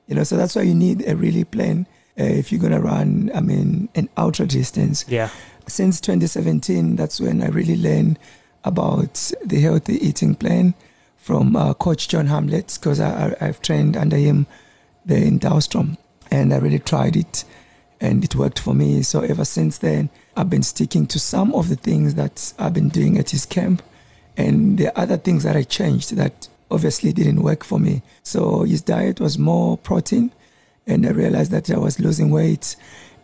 [0.08, 0.24] you know.
[0.24, 1.88] So that's why you need a really plan
[2.20, 3.32] uh, if you're gonna run.
[3.36, 5.06] I mean, an ultra distance.
[5.08, 5.30] Yeah,
[5.68, 8.20] since 2017, that's when I really learned
[8.64, 10.74] about the healthy eating plan
[11.18, 14.48] from uh, Coach John Hamlett because I, I've trained under him
[15.06, 15.98] there in Dullstroom
[16.32, 17.46] and I really tried it
[18.02, 19.02] and it worked for me.
[19.04, 22.90] So ever since then, I've been sticking to some of the things that I've been
[22.90, 23.82] doing at his camp
[24.38, 28.02] and the other things that I changed that obviously didn't work for me.
[28.24, 30.32] So his diet was more protein
[30.86, 32.76] and I realized that I was losing weight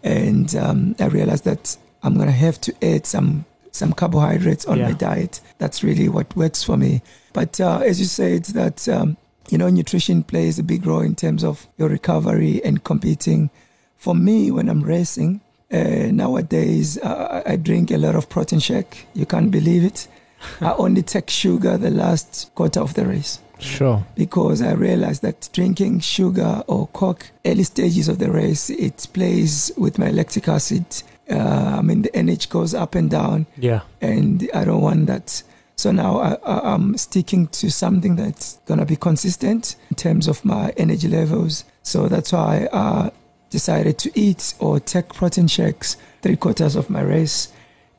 [0.04, 4.88] and um, I realized that I'm gonna have to add some some carbohydrates on Yeah.
[4.90, 5.40] my diet.
[5.58, 7.02] That's really what works for me.
[7.34, 9.16] But uh, as you said, that um,
[9.50, 13.50] you know, nutrition plays a big role in terms of your recovery and competing.
[13.98, 15.40] For me, when I'm racing,
[15.72, 19.08] uh, nowadays uh, I drink a lot of protein shake.
[19.14, 20.08] You can't believe it.
[20.62, 24.04] I only take sugar the last quarter of the race Sure.
[24.16, 29.72] because I realized that drinking sugar or coke early stages of the race it plays
[29.78, 30.86] with my lactic acid.
[31.32, 33.82] Uh, I mean the NH goes up and down, Yeah.
[34.02, 35.44] and I don't want that.
[35.78, 40.72] So now I, I'm sticking to something that's gonna be consistent in terms of my
[40.78, 41.64] energy levels.
[41.84, 43.12] So that's why I
[43.50, 47.48] decided to eat or take protein shakes three quarters of my race.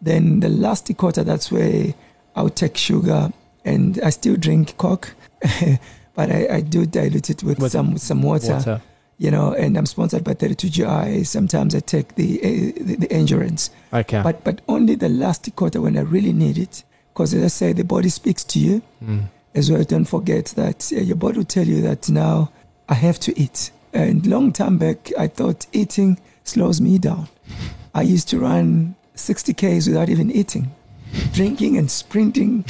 [0.01, 1.95] Then the last quarter, that's where
[2.37, 3.31] I'll take sugar,
[3.65, 5.15] and I still drink coke,
[6.15, 8.81] but I, I do dilute it with, With some some water, Water.
[9.23, 11.25] You know, and I'm sponsored by 32GI.
[11.27, 13.71] Sometimes I take the uh, the, the endurance.
[13.93, 14.21] Okay.
[14.23, 16.83] But but only the last quarter when I really need it.
[17.13, 19.25] Because as I say, the body speaks to you Mm.
[19.55, 19.85] as well.
[19.85, 22.51] Don't forget that uh, your body will tell you that now
[22.89, 23.71] I have to eat.
[23.93, 27.29] And long time back, I thought eating slows me down.
[27.95, 30.65] I used to run 60 k's without even eating,
[31.33, 32.65] drinking and sprinting.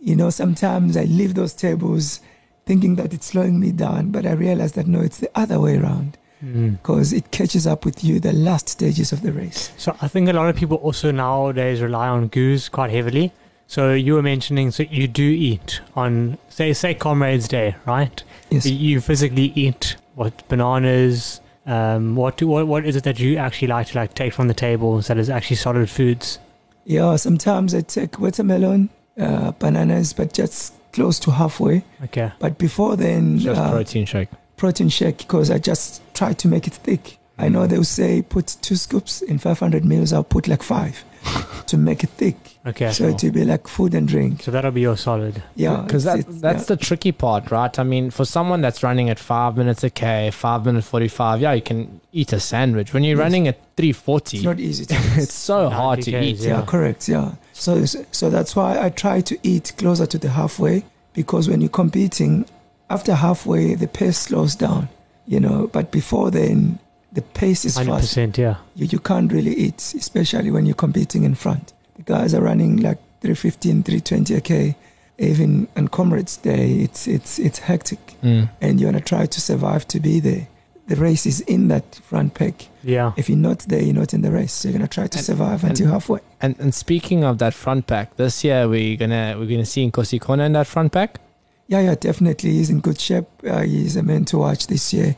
[0.00, 2.20] You know, sometimes I leave those tables
[2.66, 5.76] thinking that it's slowing me down, but I realized that no, it's the other way
[5.76, 6.72] around Mm.
[6.72, 9.70] because it catches up with you the last stages of the race.
[9.78, 13.32] So I think a lot of people also nowadays rely on goose quite heavily.
[13.66, 18.22] So you were mentioning, so you do eat on say say Comrades Day, right?
[18.50, 18.66] Yes.
[18.66, 21.40] You physically eat what bananas.
[21.66, 24.48] Um, what do, what what is it that you actually like to like take from
[24.48, 26.38] the table that is actually solid foods?
[26.84, 31.82] Yeah, sometimes I take watermelon, uh, bananas, but just close to halfway.
[32.04, 32.30] Okay.
[32.38, 34.28] But before then, Just uh, protein shake.
[34.56, 37.18] protein shake because I just try to make it thick.
[37.36, 40.12] I know they'll say put two scoops in 500 mils.
[40.12, 41.04] I'll put like five
[41.66, 42.36] to make it thick.
[42.66, 42.90] Okay.
[42.92, 44.42] so it will be like food and drink.
[44.42, 45.42] So that'll be your solid.
[45.54, 47.78] Yeah, because that, it's- that's the tricky part, right?
[47.78, 51.52] I mean, for someone that's running at five minutes a k, five minutes forty-five, yeah,
[51.52, 52.92] you can eat a sandwich.
[52.94, 53.24] When you're Yes.
[53.24, 54.94] running at 340, it's not easy to.
[55.16, 56.36] it's so hard to 90 eat.
[56.38, 56.60] Yeah.
[56.60, 56.64] yeah.
[56.64, 57.08] correct.
[57.08, 57.34] Yeah.
[57.52, 61.70] So so that's why I try to eat closer to the halfway because when you're
[61.70, 62.46] competing,
[62.88, 64.88] after halfway the pace slows down.
[65.26, 66.78] You know, but before then
[67.14, 68.02] the pace is Hundred fast.
[68.02, 68.38] percent.
[68.38, 68.56] Yeah.
[68.74, 71.72] you, you can't really eat, especially when you're competing in front.
[71.96, 74.76] The guys are running like 315, 320 a k.
[75.16, 78.50] Even on Comrades Day, it's it's it's hectic, Mm.
[78.60, 80.48] and you wanna try to survive to be there.
[80.88, 82.66] The race is in that front pack.
[82.82, 83.12] Yeah.
[83.16, 84.52] If you're not there, you're not in the race.
[84.52, 86.18] So you're gonna try to And- survive and- until halfway.
[86.42, 90.46] And and speaking of that front pack, this year we're gonna we're gonna see Nkosikhona
[90.46, 91.20] in that front pack.
[91.68, 92.50] Yeah, yeah, definitely.
[92.58, 93.26] He's in good shape.
[93.48, 95.14] Uh, he's a man to watch this year.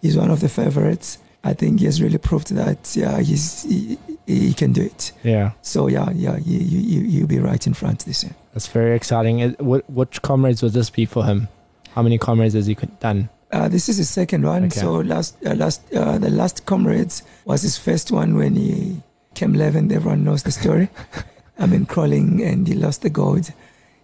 [0.00, 1.18] He's one of the favorites.
[1.44, 5.12] I think he has really proved that yeah, he's he, he can do it.
[5.24, 8.34] Yeah, So yeah, yeah, you you you you'll be right in front this year.
[8.52, 9.54] that's very exciting.
[9.58, 11.48] What which comrades would this be for him?
[11.94, 13.28] How many comrades has he done?
[13.50, 14.64] Uh, this is his second one.
[14.64, 14.80] Okay.
[14.80, 19.02] So last, uh, last, uh, the last comrades was his first one when he
[19.34, 19.92] came 11th.
[19.92, 20.88] Everyone knows the story.
[21.58, 23.52] I mean, crawling and he lost the gold.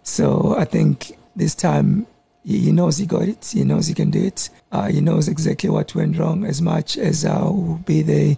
[0.03, 2.05] So I think this time
[2.49, 3.45] he, he knows he got it.
[3.53, 4.49] He knows he can do it.
[4.71, 6.45] Uh, he knows exactly what went wrong.
[6.45, 8.37] As much as I will be there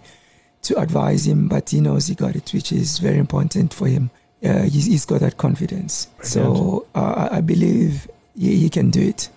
[0.62, 4.10] to advise him, but he knows he got it, which is very important for him.
[4.44, 6.08] Uh, he's, he's got that confidence.
[6.22, 8.06] So uh, I I believe
[8.38, 9.30] he, he can do it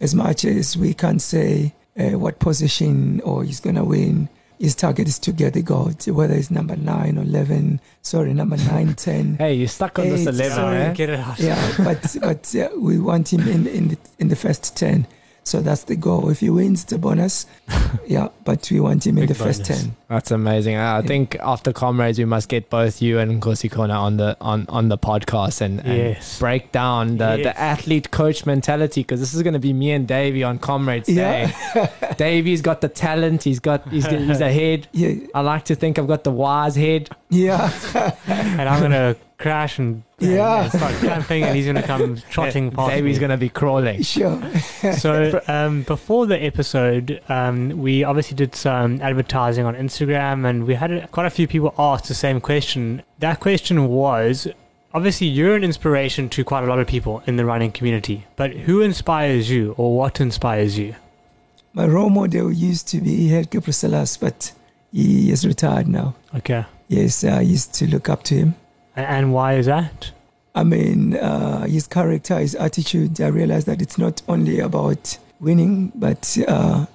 [0.00, 4.28] as much as we can't say uh, what position or he's going to win.
[4.58, 8.56] His target is to get the gold, whether it's number nine or 11, sorry, number
[8.56, 9.36] nine, 10.
[9.36, 10.76] Hey, you stuck on this eleven, sorry.
[10.78, 10.92] eh?
[10.94, 11.38] Get it out.
[11.38, 15.06] Yeah, but but uh, we want him in in the, in the first 10.
[15.48, 16.28] So that's the goal.
[16.28, 17.46] If he wins, it's a bonus.
[18.06, 19.82] yeah, but we want him in Big the first bonus.
[19.84, 19.96] 10.
[20.08, 20.76] That's amazing.
[20.76, 21.06] I I Yeah.
[21.06, 24.98] think after comrades, we must get both you and Nkosikhona on the on on the
[24.98, 26.38] podcast and, and Yes.
[26.38, 27.44] break down the, Yes.
[27.44, 31.08] the athlete coach mentality because this is going to be me and Davey on comrades
[31.08, 31.50] Yeah.
[31.74, 31.90] day.
[32.18, 33.44] Davey's got the talent.
[33.44, 34.88] He's got he's, the, he's the head.
[34.92, 37.08] Yeah, I like to think I've got the wise head.
[37.30, 37.70] yeah,
[38.26, 40.68] and I'm gonna crash and, and Yeah.
[40.68, 43.20] start clamping, and he's gonna come trotting past Davey's me.
[43.20, 44.02] going to be crawling.
[44.02, 44.40] sure.
[44.98, 50.74] so um, before the episode, um, we obviously did some advertising on Instagram, and we
[50.74, 53.02] had quite a few people ask the same question.
[53.20, 54.48] That question was.
[54.94, 58.50] Obviously, you're an inspiration to quite a lot of people in the running community, but
[58.52, 60.94] who inspires you or what inspires you?
[61.74, 64.52] My role model used to be Haile Gebrselassie, but
[64.90, 66.14] he is retired now.
[66.34, 66.64] Okay.
[66.88, 68.54] Yes, I used to look up to him.
[68.98, 70.10] And why is that?
[70.56, 73.20] I mean, uh, his character, his attitude.
[73.20, 76.86] I realized that it's not only about winning, but uh,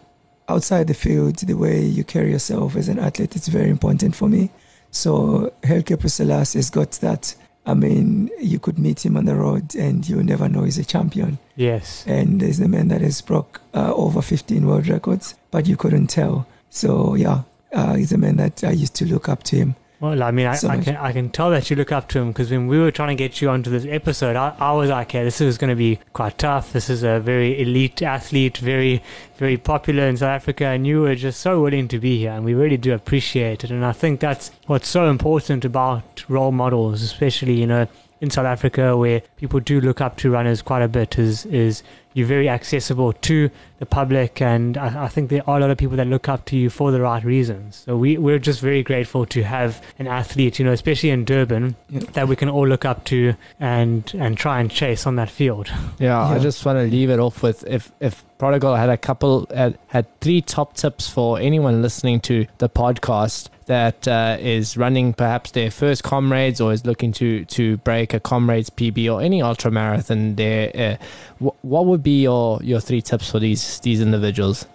[0.49, 4.27] outside the field, the way you carry yourself as an athlete, it's very important for
[4.27, 4.49] me.
[4.91, 7.35] So Haile Gebrselassie has got that.
[7.65, 10.83] I mean, you could meet him on the road and you never know he's a
[10.83, 11.39] champion.
[11.55, 12.03] Yes.
[12.05, 16.07] And he's the man that has broke uh, over 15 world records, but you couldn't
[16.07, 16.45] tell.
[16.69, 19.75] So yeah, uh, he's a man that I used to look up to him.
[20.03, 22.19] Well, I mean, I, So I can I can tell that you look up to
[22.19, 24.89] him because when we were trying to get you onto this episode, I, I was
[24.89, 26.73] like, "Okay, this is going to be quite tough.
[26.73, 29.01] This is a very elite athlete, very
[29.37, 32.43] very popular in South Africa, and you were just so willing to be here, and
[32.43, 33.71] we really do appreciate it.
[33.71, 37.87] And I think that's what's so important about role models, especially you know
[38.23, 41.19] in South Africa where people do look up to runners quite a bit.
[41.19, 43.49] Is is you're very accessible to
[43.79, 46.45] the public, and I, I think there are a lot of people that look up
[46.45, 47.83] to you for the right reasons.
[47.85, 51.75] So we we're just very grateful to have an athlete, you know, especially in Durban,
[51.89, 51.99] Yeah.
[52.13, 55.69] that we can all look up to and and try and chase on that field.
[55.99, 59.47] Yeah, I just want to leave it off with if if Prodigal had a couple
[59.53, 65.13] had, had three top tips for anyone listening to the podcast that uh, is running
[65.13, 69.41] perhaps their first comrades or is looking to to break a comrades PB or any
[69.41, 71.05] ultra marathon there uh,
[71.45, 74.65] wh- what would be your your three tips for these these individuals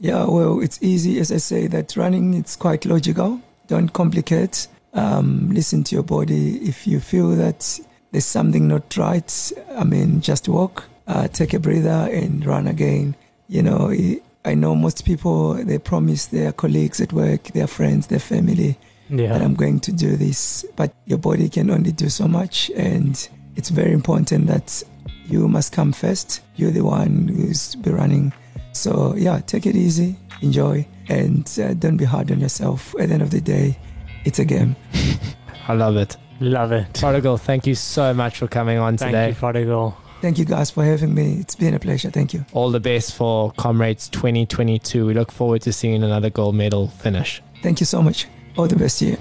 [0.00, 3.38] Yeah, well, it's easy, as I say, that running, it's quite logical.
[3.68, 4.66] Don't complicate.
[4.94, 6.56] Um, listen to your body.
[6.68, 7.78] If you feel that
[8.10, 13.14] there's something not right, I mean, just walk, uh, take a breather and run again.
[13.48, 18.08] You know, I- I know most people, they promise their colleagues at work, their friends,
[18.08, 18.76] their family,
[19.08, 19.32] Yeah.
[19.32, 23.28] that I'm going to do this, but your body can only do so much, and
[23.56, 24.82] it's very important that
[25.26, 26.40] you must come first.
[26.56, 28.32] You're the one who's be running,
[28.72, 32.94] so yeah, take it easy, enjoy, and uh, don't be hard on yourself.
[32.98, 33.78] At the end of the day,
[34.24, 34.74] it's a game.
[35.68, 36.94] I love it Love it.
[36.94, 39.96] Prodigal thank you so much for coming on Thank today you, Prodigal.
[40.22, 41.38] Thank you guys for having me.
[41.40, 42.10] It's been a pleasure.
[42.10, 42.44] Thank you.
[42.52, 47.42] all the best for comrades 2022 we look forward to seeing another gold medal finish
[47.62, 48.26] Thank you so much.
[48.56, 49.16] All the best to you.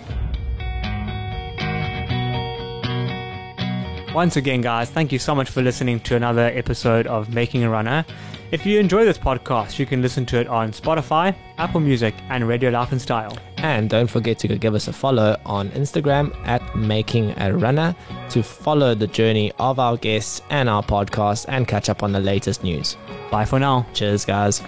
[4.13, 7.69] Once again, guys, thank you so much for listening to another episode of Making a
[7.69, 8.03] Runner.
[8.51, 12.45] If you enjoy this podcast, you can listen to it on Spotify, Apple Music, and
[12.45, 13.37] Radio Life and Style.
[13.57, 17.95] And don't forget to give us a follow on Instagram at Making a Runner
[18.31, 22.19] to follow the journey of our guests and our podcast and catch up on the
[22.19, 22.97] latest news.
[23.31, 23.85] Bye for now.
[23.93, 24.61] Cheers, guys.